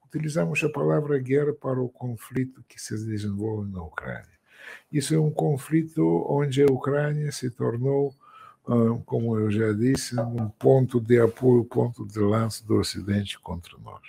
utilizamos 0.06 0.62
a 0.62 0.68
palavra 0.68 1.18
guerra 1.20 1.54
para 1.54 1.80
o 1.80 1.88
conflito 1.88 2.62
que 2.68 2.82
se 2.82 2.94
desenvolve 3.06 3.72
na 3.72 3.82
Ucrânia. 3.82 4.38
Isso 4.92 5.16
é 5.16 5.18
um 5.18 5.32
conflito 5.32 6.26
onde 6.30 6.62
a 6.64 6.66
Ucrânia 6.66 7.32
se 7.32 7.50
tornou 7.50 8.14
como 9.06 9.38
eu 9.38 9.50
já 9.50 9.74
disse, 9.74 10.20
um 10.20 10.48
ponto 10.50 11.00
de 11.00 11.20
apoio, 11.20 11.66
ponto 11.66 12.06
de 12.06 12.20
lança 12.20 12.66
do 12.66 12.76
Ocidente 12.76 13.40
contra 13.40 13.76
nós. 13.80 14.02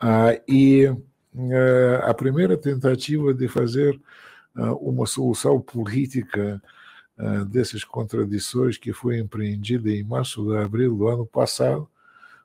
Ah, 0.00 0.38
e 0.48 0.86
ah, 0.86 2.10
a 2.10 2.14
primeira 2.14 2.56
tentativa 2.56 3.34
de 3.34 3.48
fazer 3.48 4.00
ah, 4.56 4.72
uma 4.74 5.06
solução 5.06 5.60
política 5.60 6.62
ah, 7.18 7.44
dessas 7.44 7.84
contradições 7.84 8.78
que 8.78 8.92
foi 8.92 9.18
empreendida 9.18 9.90
em 9.90 10.02
março 10.02 10.44
de 10.46 10.56
abril 10.56 10.96
do 10.96 11.08
ano 11.08 11.26
passado 11.26 11.88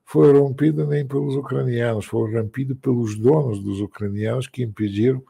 foi 0.03 0.33
rompida 0.33 0.85
nem 0.85 1.05
pelos 1.05 1.35
ucranianos, 1.35 2.05
foi 2.05 2.33
rompida 2.33 2.73
pelos 2.75 3.15
donos 3.15 3.59
dos 3.63 3.79
ucranianos 3.79 4.47
que 4.47 4.63
impediram 4.63 5.23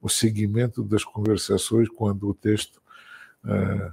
o 0.00 0.08
seguimento 0.08 0.82
das 0.82 1.04
conversações 1.04 1.88
quando 1.90 2.28
o 2.28 2.34
texto 2.34 2.80
uh, 3.44 3.92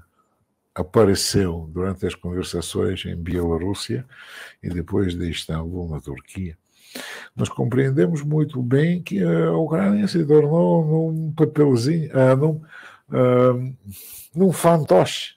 apareceu 0.73 1.69
durante 1.71 2.05
as 2.05 2.15
conversações 2.15 3.05
em 3.05 3.15
Bielorrússia 3.15 4.05
e 4.63 4.69
depois 4.69 5.15
de 5.15 5.29
Istambul, 5.29 5.89
na 5.89 5.99
Turquia. 5.99 6.57
Nós 7.35 7.49
compreendemos 7.49 8.21
muito 8.21 8.61
bem 8.61 9.01
que 9.01 9.23
a 9.23 9.53
Ucrânia 9.53 10.07
se 10.07 10.25
tornou 10.25 10.85
num 10.85 11.31
papelzinho, 11.31 12.09
uh, 12.11 12.35
num, 12.35 12.61
uh, 13.09 13.77
num 14.35 14.51
fantoche 14.51 15.35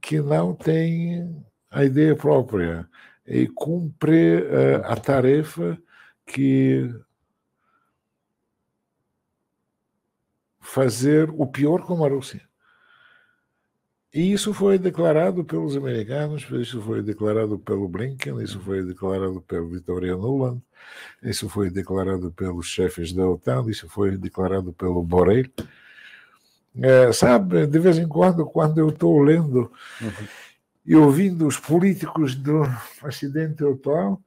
que 0.00 0.20
não 0.20 0.54
tem 0.54 1.44
a 1.70 1.84
ideia 1.84 2.14
própria 2.14 2.88
e 3.26 3.46
cumpre 3.48 4.42
uh, 4.42 4.84
a 4.84 4.96
tarefa 4.96 5.78
que 6.24 6.94
fazer 10.60 11.30
o 11.30 11.46
pior 11.46 11.82
com 11.82 12.04
a 12.04 12.08
Rússia. 12.08 12.47
E 14.12 14.32
isso 14.32 14.54
foi 14.54 14.78
declarado 14.78 15.44
pelos 15.44 15.76
americanos, 15.76 16.46
isso 16.50 16.80
foi 16.80 17.02
declarado 17.02 17.58
pelo 17.58 17.86
Blinken, 17.86 18.42
isso 18.42 18.58
foi 18.60 18.82
declarado 18.82 19.40
pelo 19.42 19.68
Victoria 19.68 20.16
Nuland, 20.16 20.62
isso 21.22 21.48
foi 21.48 21.70
declarado 21.70 22.32
pelos 22.32 22.66
chefes 22.66 23.12
da 23.12 23.28
OTAN, 23.28 23.68
isso 23.68 23.86
foi 23.88 24.16
declarado 24.16 24.72
pelo 24.72 25.02
Borrell. 25.02 25.50
É, 26.80 27.12
sabe, 27.12 27.66
de 27.66 27.78
vez 27.78 27.98
em 27.98 28.08
quando, 28.08 28.46
quando 28.46 28.78
eu 28.78 28.88
estou 28.88 29.20
lendo 29.20 29.70
uhum. 30.00 30.28
e 30.86 30.96
ouvindo 30.96 31.46
os 31.46 31.58
políticos 31.58 32.34
do 32.34 32.62
acidente 33.02 33.64
atual, 33.64 34.20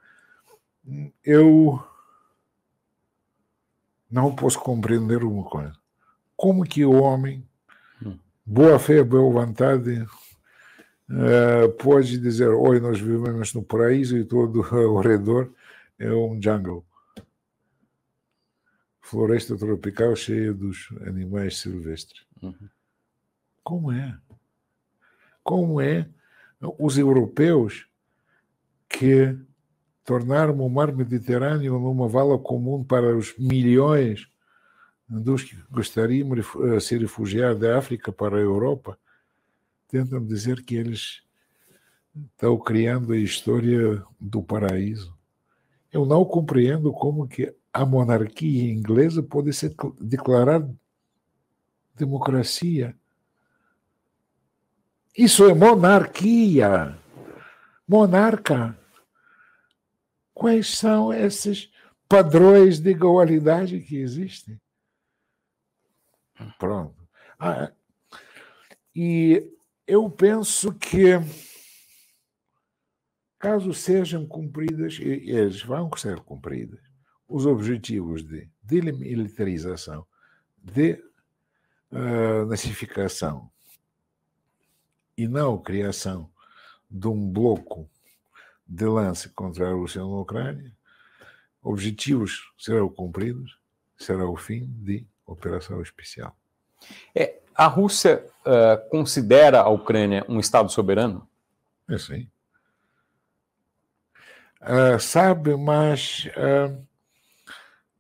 eu 1.24 1.82
não 4.10 4.36
posso 4.36 4.60
compreender 4.60 5.24
uma 5.24 5.44
coisa. 5.44 5.74
Como 6.36 6.66
que 6.66 6.84
o 6.84 7.02
homem 7.02 7.48
boa 8.46 8.80
fé, 8.80 9.04
boa 9.04 9.46
vontade, 9.46 10.02
uh, 11.10 11.72
pode 11.80 12.18
dizer: 12.18 12.50
hoje 12.50 12.82
nós 12.82 13.00
vivemos 13.00 13.54
no 13.54 13.64
paraíso 13.64 14.18
e 14.18 14.26
todo 14.26 14.62
ao 14.76 15.00
redor 15.00 15.52
é 15.98 16.12
um 16.12 16.42
jungle. 16.42 16.86
Floresta 19.02 19.58
tropical 19.58 20.16
cheia 20.16 20.54
dos 20.54 20.88
animais 21.06 21.60
silvestres. 21.60 22.26
Uhum. 22.42 22.70
Como 23.64 23.92
é? 23.92 24.18
Como 25.44 25.82
é 25.82 26.08
os 26.80 26.98
europeus 26.98 27.88
que 28.88 29.36
tornaram 30.04 30.60
o 30.60 30.70
mar 30.70 30.94
Mediterrâneo 30.94 31.80
numa 31.80 32.08
vala 32.08 32.38
comum 32.38 32.84
para 32.84 33.16
os 33.16 33.38
milhões 33.38 34.30
dos 35.20 35.44
que 35.44 35.58
gostariam 35.70 36.30
de 36.30 36.42
eh, 36.42 36.80
se 36.80 36.98
refugiar 36.98 37.54
da 37.54 37.78
África 37.78 38.14
para 38.14 38.38
a 38.38 38.42
Europa 38.42 38.98
tentam 39.90 40.26
dizer 40.26 40.64
que 40.64 40.76
eles 40.76 41.22
estão 42.16 42.58
criando 42.58 43.12
a 43.12 43.18
história 43.18 44.02
do 44.18 44.42
paraíso. 44.42 45.14
Eu 45.92 46.06
não 46.06 46.24
compreendo 46.24 46.94
como 46.94 47.28
que 47.28 47.54
a 47.74 47.86
monarquia 47.86 48.72
inglesa 48.72 49.22
pode 49.22 49.52
ser 49.52 49.76
declarar 50.00 50.66
democracia. 51.94 52.96
Isso 55.18 55.44
é 55.50 55.54
monarquia. 55.54 56.98
Monarca. 57.86 58.78
Quais 60.34 60.70
são 60.70 61.14
esses 61.14 61.70
padrões 62.08 62.80
de 62.80 62.92
igualdade 62.92 63.82
que 63.82 63.98
existem? 63.98 64.60
Pronto. 66.58 66.96
Ah, 67.40 67.72
e 68.96 69.52
eu 69.88 70.10
penso 70.10 70.74
que, 70.74 71.20
caso 73.40 73.74
sejam 73.74 74.26
cumpridas, 74.26 75.00
e 75.00 75.32
eles 75.32 75.62
vão 75.62 75.90
ser 75.96 76.20
cumpridas, 76.22 76.80
os 77.28 77.46
objetivos 77.46 78.24
de 78.24 78.50
demilitarização, 78.62 80.06
de 80.58 80.94
uh, 81.92 82.48
e 85.18 85.28
não 85.28 85.62
criação 85.62 86.32
de 86.90 87.08
um 87.08 87.32
bloco 87.32 87.90
de 88.68 88.86
lance 88.86 89.30
contra 89.30 89.70
a 89.70 89.74
Rússia 89.74 90.02
na 90.02 90.08
Ucrânia, 90.08 90.74
objetivos 91.62 92.52
serão 92.58 92.90
cumpridos, 92.90 93.60
será 93.98 94.28
o 94.28 94.36
fim 94.36 94.66
de 94.68 95.06
operação 95.32 95.82
especial. 95.82 96.36
É, 97.16 97.40
a 97.56 97.68
Rússia 97.68 98.26
uh, 98.46 98.90
considera 98.90 99.62
a 99.62 99.70
Ucrânia 99.70 100.26
um 100.28 100.40
Estado 100.40 100.72
soberano? 100.72 101.28
É 101.90 101.98
sim. 101.98 102.28
Uh, 104.62 105.00
sabe, 105.00 105.56
mas 105.56 106.28
uh, 106.38 106.86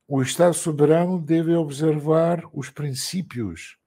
o 0.08 0.22
Estado 0.22 0.54
soberano 0.54 1.20
deve 1.20 1.54
observar 1.56 2.44
os 2.54 2.70
princípios 2.70 3.78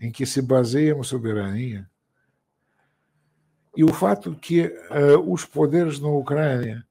em 0.00 0.10
que 0.10 0.26
se 0.26 0.42
baseia 0.42 0.98
a 0.98 1.04
soberania. 1.04 1.88
E 3.76 3.84
o 3.84 3.94
fato 3.94 4.34
que 4.34 4.70
os 5.24 5.46
poderes 5.46 5.98
na 5.98 6.08
Ucrânia 6.08 6.84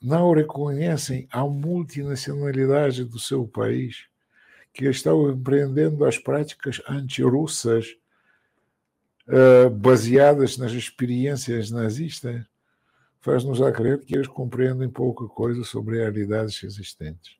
não 0.00 0.32
reconhecem 0.32 1.26
a 1.32 1.42
multinacionalidade 1.42 3.02
do 3.04 3.18
seu 3.18 3.48
país 3.48 4.06
que 4.72 4.86
estão 4.86 5.30
empreendendo 5.30 6.04
as 6.04 6.18
práticas 6.18 6.80
anti-russas 6.88 7.96
uh, 9.26 9.70
baseadas 9.70 10.56
nas 10.56 10.72
experiências 10.72 11.70
nazistas, 11.70 12.44
faz-nos 13.20 13.60
a 13.60 13.72
crer 13.72 14.00
que 14.00 14.14
eles 14.14 14.28
compreendem 14.28 14.88
pouca 14.88 15.26
coisa 15.26 15.64
sobre 15.64 15.98
realidades 15.98 16.62
existentes. 16.62 17.36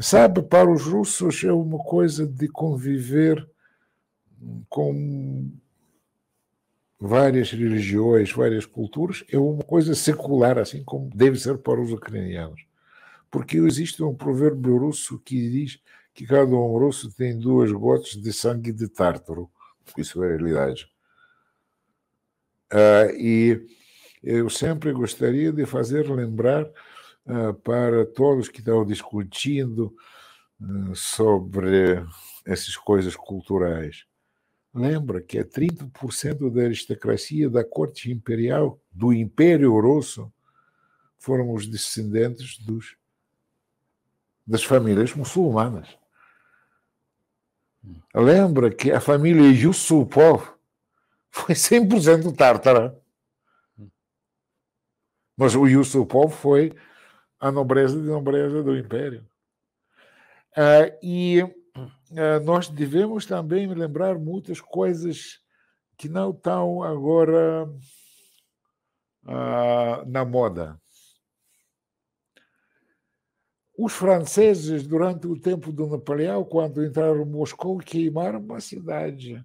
Sabe, 0.00 0.42
para 0.42 0.70
os 0.70 0.84
russos 0.84 1.44
é 1.44 1.52
uma 1.52 1.78
coisa 1.78 2.26
de 2.26 2.48
conviver 2.48 3.46
com 4.68 5.52
várias 6.98 7.50
religiões, 7.50 8.32
várias 8.32 8.64
culturas, 8.64 9.24
é 9.28 9.36
uma 9.36 9.62
coisa 9.62 9.94
secular, 9.94 10.56
assim 10.56 10.82
como 10.82 11.10
deve 11.14 11.38
ser 11.38 11.58
para 11.58 11.80
os 11.80 11.92
ucranianos. 11.92 12.64
Porque 13.30 13.58
existe 13.58 14.02
um 14.02 14.14
provérbio 14.14 14.78
russo 14.78 15.18
que 15.18 15.50
diz 15.50 15.80
que 16.14 16.26
cada 16.26 16.54
um 16.54 16.78
russo 16.78 17.10
tem 17.14 17.38
duas 17.38 17.70
gotas 17.72 18.12
de 18.12 18.32
sangue 18.32 18.72
de 18.72 18.88
tártaro. 18.88 19.50
Isso 19.96 20.22
é 20.22 20.28
realidade. 20.28 20.90
Uh, 22.72 23.10
e 23.16 23.66
eu 24.22 24.48
sempre 24.48 24.92
gostaria 24.92 25.52
de 25.52 25.66
fazer 25.66 26.10
lembrar 26.10 26.64
uh, 26.64 27.54
para 27.62 28.06
todos 28.06 28.48
que 28.48 28.60
estão 28.60 28.84
discutindo 28.84 29.94
uh, 30.60 30.94
sobre 30.94 32.02
essas 32.46 32.76
coisas 32.76 33.16
culturais. 33.16 34.06
Lembra 34.74 35.20
que 35.20 35.38
é 35.38 35.44
30% 35.44 36.50
da 36.50 36.62
aristocracia 36.62 37.50
da 37.50 37.62
corte 37.62 38.10
imperial 38.10 38.80
do 38.90 39.12
Império 39.12 39.78
Russo 39.78 40.32
foram 41.18 41.52
os 41.52 41.66
descendentes 41.66 42.58
dos, 42.58 42.96
das 44.46 44.64
famílias 44.64 45.14
muçulmanas. 45.14 46.01
Lembra 48.14 48.70
que 48.70 48.92
a 48.92 49.00
família 49.00 49.50
Yusupov 49.50 50.52
foi 51.30 51.54
100% 51.54 52.36
tártara. 52.36 53.00
Mas 55.36 55.54
o 55.54 55.66
Yusupov 55.66 56.30
foi 56.32 56.72
a 57.40 57.50
nobreza 57.50 58.00
de 58.00 58.06
nobreza 58.06 58.62
do 58.62 58.76
império. 58.76 59.26
Uh, 60.52 60.92
e 61.02 61.42
uh, 61.42 62.44
nós 62.44 62.68
devemos 62.68 63.24
também 63.24 63.66
lembrar 63.66 64.18
muitas 64.18 64.60
coisas 64.60 65.40
que 65.96 66.08
não 66.08 66.30
estão 66.30 66.82
agora 66.82 67.64
uh, 69.24 70.04
na 70.06 70.24
moda. 70.24 70.81
Os 73.84 73.94
franceses, 73.94 74.86
durante 74.86 75.26
o 75.26 75.36
tempo 75.36 75.72
do 75.72 75.88
Napoleão, 75.88 76.44
quando 76.44 76.84
entraram 76.84 77.22
em 77.22 77.28
Moscou, 77.28 77.78
queimaram 77.78 78.38
uma 78.38 78.60
cidade. 78.60 79.44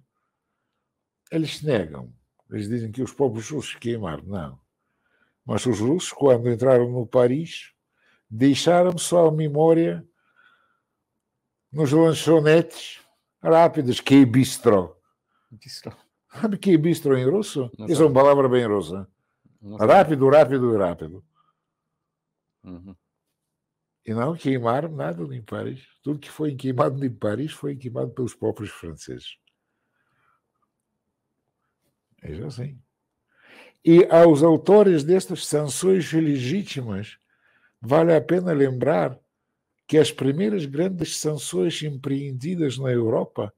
Eles 1.28 1.60
negam. 1.60 2.12
Eles 2.48 2.68
dizem 2.68 2.92
que 2.92 3.02
os 3.02 3.12
povos 3.12 3.50
russos 3.50 3.74
queimaram. 3.74 4.22
Não. 4.22 4.60
Mas 5.44 5.66
os 5.66 5.80
russos, 5.80 6.12
quando 6.12 6.48
entraram 6.48 6.88
no 6.88 7.04
Paris, 7.04 7.72
deixaram 8.30 8.96
só 8.96 9.26
a 9.26 9.32
memória 9.32 10.06
nos 11.72 11.90
lanchonetes 11.90 13.00
rápidos, 13.42 13.98
que 13.98 14.24
bistro. 14.24 14.96
Bistro. 15.50 15.96
Sabe 16.30 16.58
que 16.58 16.78
bistro 16.78 17.18
em 17.18 17.28
russo? 17.28 17.72
Não 17.76 17.86
Isso 17.86 18.04
é 18.04 18.06
uma 18.06 18.14
palavra 18.14 18.48
bem 18.48 18.64
russa. 18.64 19.08
Rápido, 19.80 20.30
rápido, 20.30 20.78
rápido. 20.78 21.24
Uhum. 22.62 22.94
E 24.08 24.14
não 24.14 24.34
queimaram 24.34 24.88
nada 24.88 25.22
em 25.36 25.42
Paris. 25.42 25.86
Tudo 26.02 26.18
que 26.18 26.30
foi 26.30 26.54
queimado 26.54 27.04
em 27.04 27.10
Paris 27.10 27.52
foi 27.52 27.76
queimado 27.76 28.10
pelos 28.10 28.34
próprios 28.34 28.70
franceses. 28.70 29.36
É 32.22 32.32
assim. 32.42 32.80
E 33.84 34.06
aos 34.06 34.42
autores 34.42 35.04
destas 35.04 35.44
sanções 35.44 36.10
legítimas, 36.10 37.18
vale 37.82 38.16
a 38.16 38.20
pena 38.22 38.50
lembrar 38.54 39.20
que 39.86 39.98
as 39.98 40.10
primeiras 40.10 40.64
grandes 40.64 41.18
sanções 41.18 41.82
empreendidas 41.82 42.78
na 42.78 42.90
Europa 42.90 43.52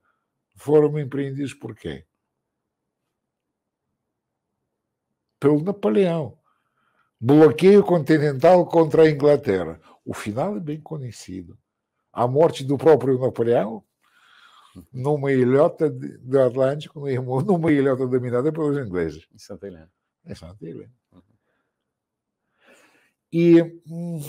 foram 0.57 0.99
empreendidas 0.99 1.55
por 1.55 1.77
quem? 1.77 2.05
Pelo 5.39 5.63
Napoleão. 5.63 6.37
Bloqueio 7.21 7.85
continental 7.85 8.67
contra 8.67 9.03
a 9.03 9.11
Inglaterra. 9.11 9.81
O 10.11 10.13
final 10.13 10.57
é 10.57 10.61
bem 10.61 10.81
conhecido. 10.81 11.57
A 12.13 12.27
morte 12.27 12.65
do 12.65 12.77
próprio 12.77 13.17
Napoleão 13.17 13.85
numa 14.93 15.31
ilhota 15.31 15.89
do 15.89 16.41
Atlântico, 16.41 17.07
numa 17.47 17.71
ilhota 17.71 18.09
dominada 18.09 18.53
pelos 18.53 18.77
ingleses. 18.77 19.25
Em 19.33 19.39
Santa 19.39 19.69
Helena. 19.69 19.93
Em 20.27 20.35
Santa 20.35 20.67
Helena. 20.67 20.93
Uhum. 21.13 21.23
E 23.33 23.63
hum, 23.87 24.21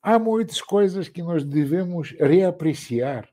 há 0.00 0.18
muitas 0.18 0.62
coisas 0.62 1.10
que 1.10 1.22
nós 1.22 1.44
devemos 1.44 2.12
reapreciar 2.12 3.28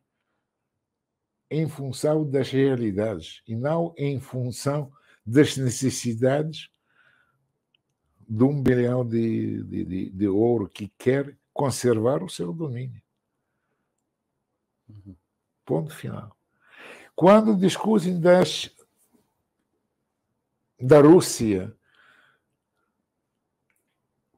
em 1.49 1.65
função 1.69 2.29
das 2.29 2.51
realidades 2.51 3.41
e 3.47 3.55
não 3.55 3.93
em 3.97 4.19
função 4.19 4.91
das 5.25 5.55
necessidades 5.55 6.72
de 8.27 8.43
um 8.43 8.61
bilhão 8.61 9.05
de, 9.07 9.63
de, 9.63 9.85
de, 9.85 10.09
de 10.09 10.27
ouro 10.27 10.67
que 10.67 10.87
quer 10.97 11.37
conservar 11.53 12.23
o 12.23 12.29
seu 12.29 12.51
domínio. 12.53 13.01
Uhum. 14.89 15.15
Ponto 15.65 15.93
final. 15.93 16.35
Quando 17.15 17.55
discutem 17.55 18.19
das, 18.19 18.69
da 20.79 20.99
Rússia, 20.99 21.75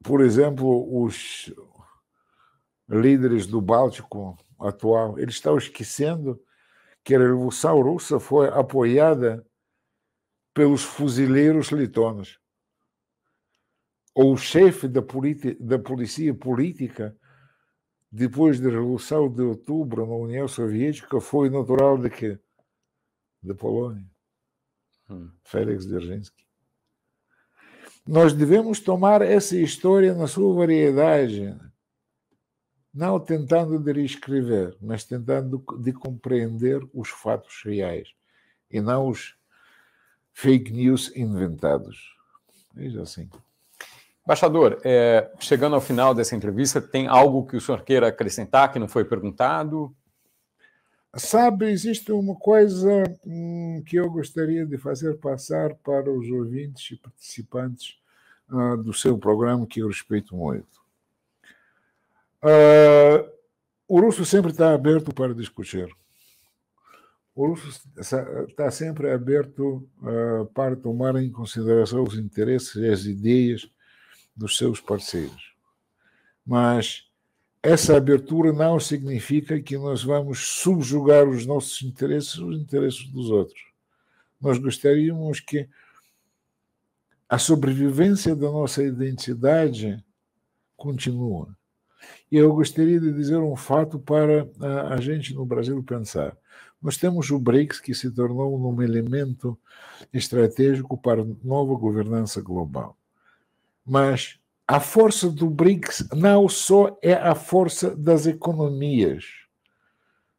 por 0.02 0.20
exemplo, 0.20 1.02
os 1.02 1.52
líderes 2.88 3.46
do 3.46 3.60
Báltico 3.60 4.38
atual, 4.58 5.18
eles 5.18 5.34
estão 5.34 5.58
esquecendo 5.58 6.40
que 7.02 7.14
a 7.14 7.18
Revolução 7.18 7.80
Russa 7.82 8.20
foi 8.20 8.48
apoiada 8.48 9.44
pelos 10.52 10.82
fuzileiros 10.82 11.68
litonos. 11.68 12.38
Ou 14.16 14.32
o 14.32 14.36
chefe 14.38 14.88
da, 14.88 15.02
da 15.60 15.78
polícia 15.78 16.32
política 16.32 17.14
depois 18.10 18.58
da 18.58 18.70
Revolução 18.70 19.28
de 19.28 19.42
Outubro 19.42 20.06
na 20.06 20.14
União 20.14 20.48
Soviética, 20.48 21.20
foi 21.20 21.50
natural 21.50 21.98
de 21.98 22.08
quê? 22.08 22.38
Da 23.42 23.54
Polônia. 23.54 24.02
Hum. 25.10 25.30
Félix 25.44 25.84
Dzerzhinsky. 25.84 26.46
Nós 28.06 28.32
devemos 28.32 28.80
tomar 28.80 29.20
essa 29.20 29.54
história 29.54 30.14
na 30.14 30.26
sua 30.26 30.54
variedade, 30.54 31.54
não 32.94 33.20
tentando 33.20 33.78
de 33.78 33.92
reescrever, 33.92 34.78
mas 34.80 35.04
tentando 35.04 35.62
de 35.78 35.92
compreender 35.92 36.80
os 36.94 37.10
fatos 37.10 37.60
reais 37.62 38.14
e 38.70 38.80
não 38.80 39.08
os 39.08 39.36
fake 40.32 40.72
news 40.72 41.14
inventados. 41.14 42.16
Veja 42.72 43.02
assim. 43.02 43.28
Embaixador, 44.26 44.80
é, 44.82 45.30
chegando 45.38 45.76
ao 45.76 45.80
final 45.80 46.12
dessa 46.12 46.34
entrevista, 46.34 46.80
tem 46.80 47.06
algo 47.06 47.46
que 47.46 47.56
o 47.56 47.60
senhor 47.60 47.84
queira 47.84 48.08
acrescentar 48.08 48.72
que 48.72 48.78
não 48.78 48.88
foi 48.88 49.04
perguntado? 49.04 49.94
Sabe, 51.14 51.70
existe 51.70 52.10
uma 52.10 52.34
coisa 52.34 53.04
hum, 53.24 53.84
que 53.86 53.94
eu 53.94 54.10
gostaria 54.10 54.66
de 54.66 54.76
fazer 54.78 55.16
passar 55.18 55.76
para 55.76 56.10
os 56.10 56.28
ouvintes 56.28 56.90
e 56.90 56.96
participantes 56.96 58.00
uh, 58.50 58.76
do 58.76 58.92
seu 58.92 59.16
programa, 59.16 59.64
que 59.64 59.78
eu 59.78 59.86
respeito 59.86 60.34
muito. 60.34 60.82
Uh, 62.42 63.30
o 63.86 64.00
russo 64.00 64.24
sempre 64.24 64.50
está 64.50 64.74
aberto 64.74 65.14
para 65.14 65.32
discutir. 65.32 65.88
O 67.32 67.46
russo 67.46 67.80
está 67.96 68.72
sempre 68.72 69.12
aberto 69.12 69.88
uh, 70.02 70.46
para 70.52 70.74
tomar 70.74 71.14
em 71.14 71.30
consideração 71.30 72.02
os 72.02 72.18
interesses 72.18 72.74
e 72.74 72.88
as 72.88 73.04
ideias 73.04 73.70
dos 74.36 74.56
seus 74.56 74.80
parceiros. 74.80 75.54
Mas 76.44 77.06
essa 77.62 77.96
abertura 77.96 78.52
não 78.52 78.78
significa 78.78 79.60
que 79.60 79.76
nós 79.76 80.04
vamos 80.04 80.38
subjugar 80.38 81.28
os 81.28 81.46
nossos 81.46 81.82
interesses 81.82 82.38
aos 82.38 82.56
interesses 82.56 83.04
dos 83.08 83.30
outros. 83.30 83.60
Nós 84.40 84.58
gostaríamos 84.58 85.40
que 85.40 85.68
a 87.28 87.38
sobrevivência 87.38 88.36
da 88.36 88.50
nossa 88.50 88.84
identidade 88.84 90.04
continue. 90.76 91.48
E 92.30 92.36
eu 92.36 92.54
gostaria 92.54 93.00
de 93.00 93.12
dizer 93.12 93.38
um 93.38 93.56
fato 93.56 93.98
para 93.98 94.48
a 94.92 95.00
gente 95.00 95.34
no 95.34 95.44
Brasil 95.44 95.82
pensar. 95.82 96.36
Nós 96.80 96.96
temos 96.96 97.30
o 97.30 97.38
BRICS, 97.38 97.80
que 97.80 97.94
se 97.94 98.10
tornou 98.12 98.56
um 98.56 98.82
elemento 98.82 99.58
estratégico 100.12 100.96
para 100.96 101.22
a 101.22 101.26
nova 101.42 101.74
governança 101.74 102.40
global. 102.40 102.96
Mas 103.86 104.36
a 104.66 104.80
força 104.80 105.30
do 105.30 105.48
BRICS 105.48 106.08
não 106.12 106.48
só 106.48 106.98
é 107.00 107.12
a 107.12 107.36
força 107.36 107.94
das 107.94 108.26
economias, 108.26 109.24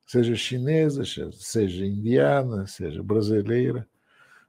seja 0.05 0.35
chinesa, 0.35 1.03
seja 1.31 1.85
indiana, 1.85 2.67
seja 2.67 3.01
brasileira, 3.01 3.87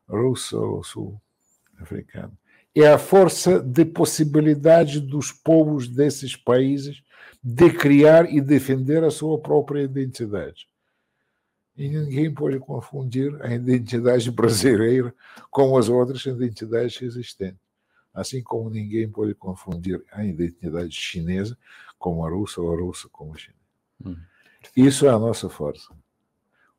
russa 0.09 0.59
ou 0.59 0.83
sul-africana. 0.83 2.33
É 2.75 2.89
a 2.89 2.99
força 2.99 3.61
de 3.61 3.85
possibilidade 3.85 5.01
dos 5.01 5.31
povos 5.31 5.87
desses 5.87 6.35
países 6.35 7.01
de 7.43 7.71
criar 7.71 8.33
e 8.33 8.41
defender 8.41 9.05
a 9.05 9.13
sua 9.13 9.39
própria 9.41 9.83
identidade. 9.83 10.69
E 11.77 11.89
ninguém 11.89 12.35
pode 12.35 12.59
confundir 12.59 13.41
a 13.43 13.55
identidade 13.55 14.29
brasileira 14.33 15.15
com 15.53 15.79
as 15.79 15.89
outras 15.89 16.27
identidades 16.27 17.01
existentes 17.01 17.68
assim 18.19 18.43
como 18.43 18.69
ninguém 18.71 19.09
pode 19.09 19.35
confundir 19.35 20.03
a 20.13 20.25
identidade 20.25 20.95
chinesa 20.95 21.57
com 21.99 22.25
a 22.25 22.31
russa 22.31 22.61
ou 22.61 22.73
a 22.73 22.81
russa 22.81 23.09
com 23.11 23.33
a 23.33 23.37
chinesa. 23.37 23.59
Hum. 24.05 24.17
Isso 24.77 25.07
é 25.07 25.11
a 25.11 25.19
nossa 25.19 25.49
força. 25.49 25.93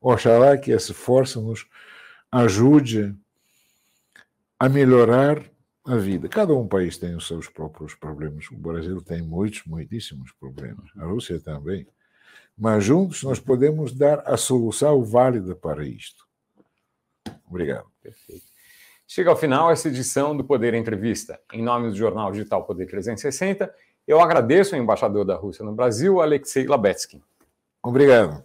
Oxalá 0.00 0.56
que 0.56 0.72
essa 0.72 0.94
força 0.94 1.40
nos 1.40 1.66
ajude 2.30 3.14
a 4.58 4.68
melhorar 4.68 5.42
a 5.84 5.96
vida. 5.96 6.28
Cada 6.28 6.54
um 6.54 6.68
país 6.68 6.98
tem 6.98 7.14
os 7.16 7.26
seus 7.26 7.48
próprios 7.48 7.94
problemas. 7.94 8.50
O 8.50 8.56
Brasil 8.56 9.00
tem 9.02 9.22
muitos, 9.22 9.64
muitíssimos 9.64 10.32
problemas. 10.32 10.90
A 10.96 11.04
Rússia 11.04 11.40
também. 11.40 11.86
Mas 12.56 12.84
juntos 12.84 13.22
nós 13.22 13.40
podemos 13.40 13.94
dar 13.94 14.20
a 14.26 14.36
solução 14.36 15.02
válida 15.02 15.54
para 15.54 15.86
isto. 15.86 16.26
Obrigado. 17.46 17.90
Perfeito. 18.02 18.49
Chega 19.12 19.28
ao 19.28 19.34
final 19.34 19.72
essa 19.72 19.88
edição 19.88 20.36
do 20.36 20.44
Poder 20.44 20.72
Entrevista. 20.72 21.40
Em 21.52 21.60
nome 21.60 21.90
do 21.90 21.96
jornal 21.96 22.30
digital 22.30 22.62
Poder 22.62 22.86
360, 22.86 23.74
eu 24.06 24.20
agradeço 24.20 24.76
ao 24.76 24.80
embaixador 24.80 25.24
da 25.24 25.34
Rússia 25.34 25.64
no 25.64 25.72
Brasil, 25.72 26.20
Alexei 26.20 26.64
Labetsky. 26.64 27.20
Obrigado. 27.82 28.40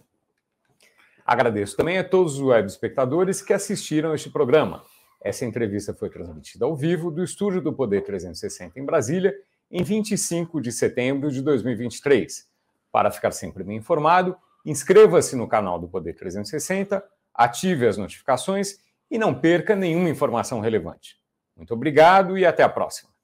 Agradeço 1.24 1.76
também 1.76 1.98
a 1.98 2.02
todos 2.02 2.34
os 2.34 2.40
web 2.40 2.66
espectadores 2.66 3.40
que 3.40 3.52
assistiram 3.52 4.12
este 4.12 4.28
programa. 4.28 4.82
Essa 5.22 5.44
entrevista 5.44 5.94
foi 5.94 6.10
transmitida 6.10 6.64
ao 6.64 6.74
vivo 6.74 7.12
do 7.12 7.22
estúdio 7.22 7.60
do 7.60 7.72
Poder 7.72 8.02
360 8.02 8.80
em 8.80 8.84
Brasília, 8.84 9.32
em 9.70 9.84
25 9.84 10.60
de 10.60 10.72
setembro 10.72 11.30
de 11.30 11.42
2023. 11.42 12.44
Para 12.90 13.12
ficar 13.12 13.30
sempre 13.30 13.62
bem 13.62 13.76
informado, 13.76 14.36
inscreva-se 14.64 15.36
no 15.36 15.46
canal 15.46 15.78
do 15.78 15.86
Poder 15.86 16.14
360, 16.14 17.04
ative 17.32 17.86
as 17.86 17.96
notificações 17.96 18.84
e 19.10 19.18
não 19.18 19.34
perca 19.34 19.74
nenhuma 19.76 20.08
informação 20.08 20.60
relevante. 20.60 21.16
Muito 21.56 21.72
obrigado 21.72 22.36
e 22.36 22.44
até 22.44 22.62
a 22.62 22.68
próxima. 22.68 23.15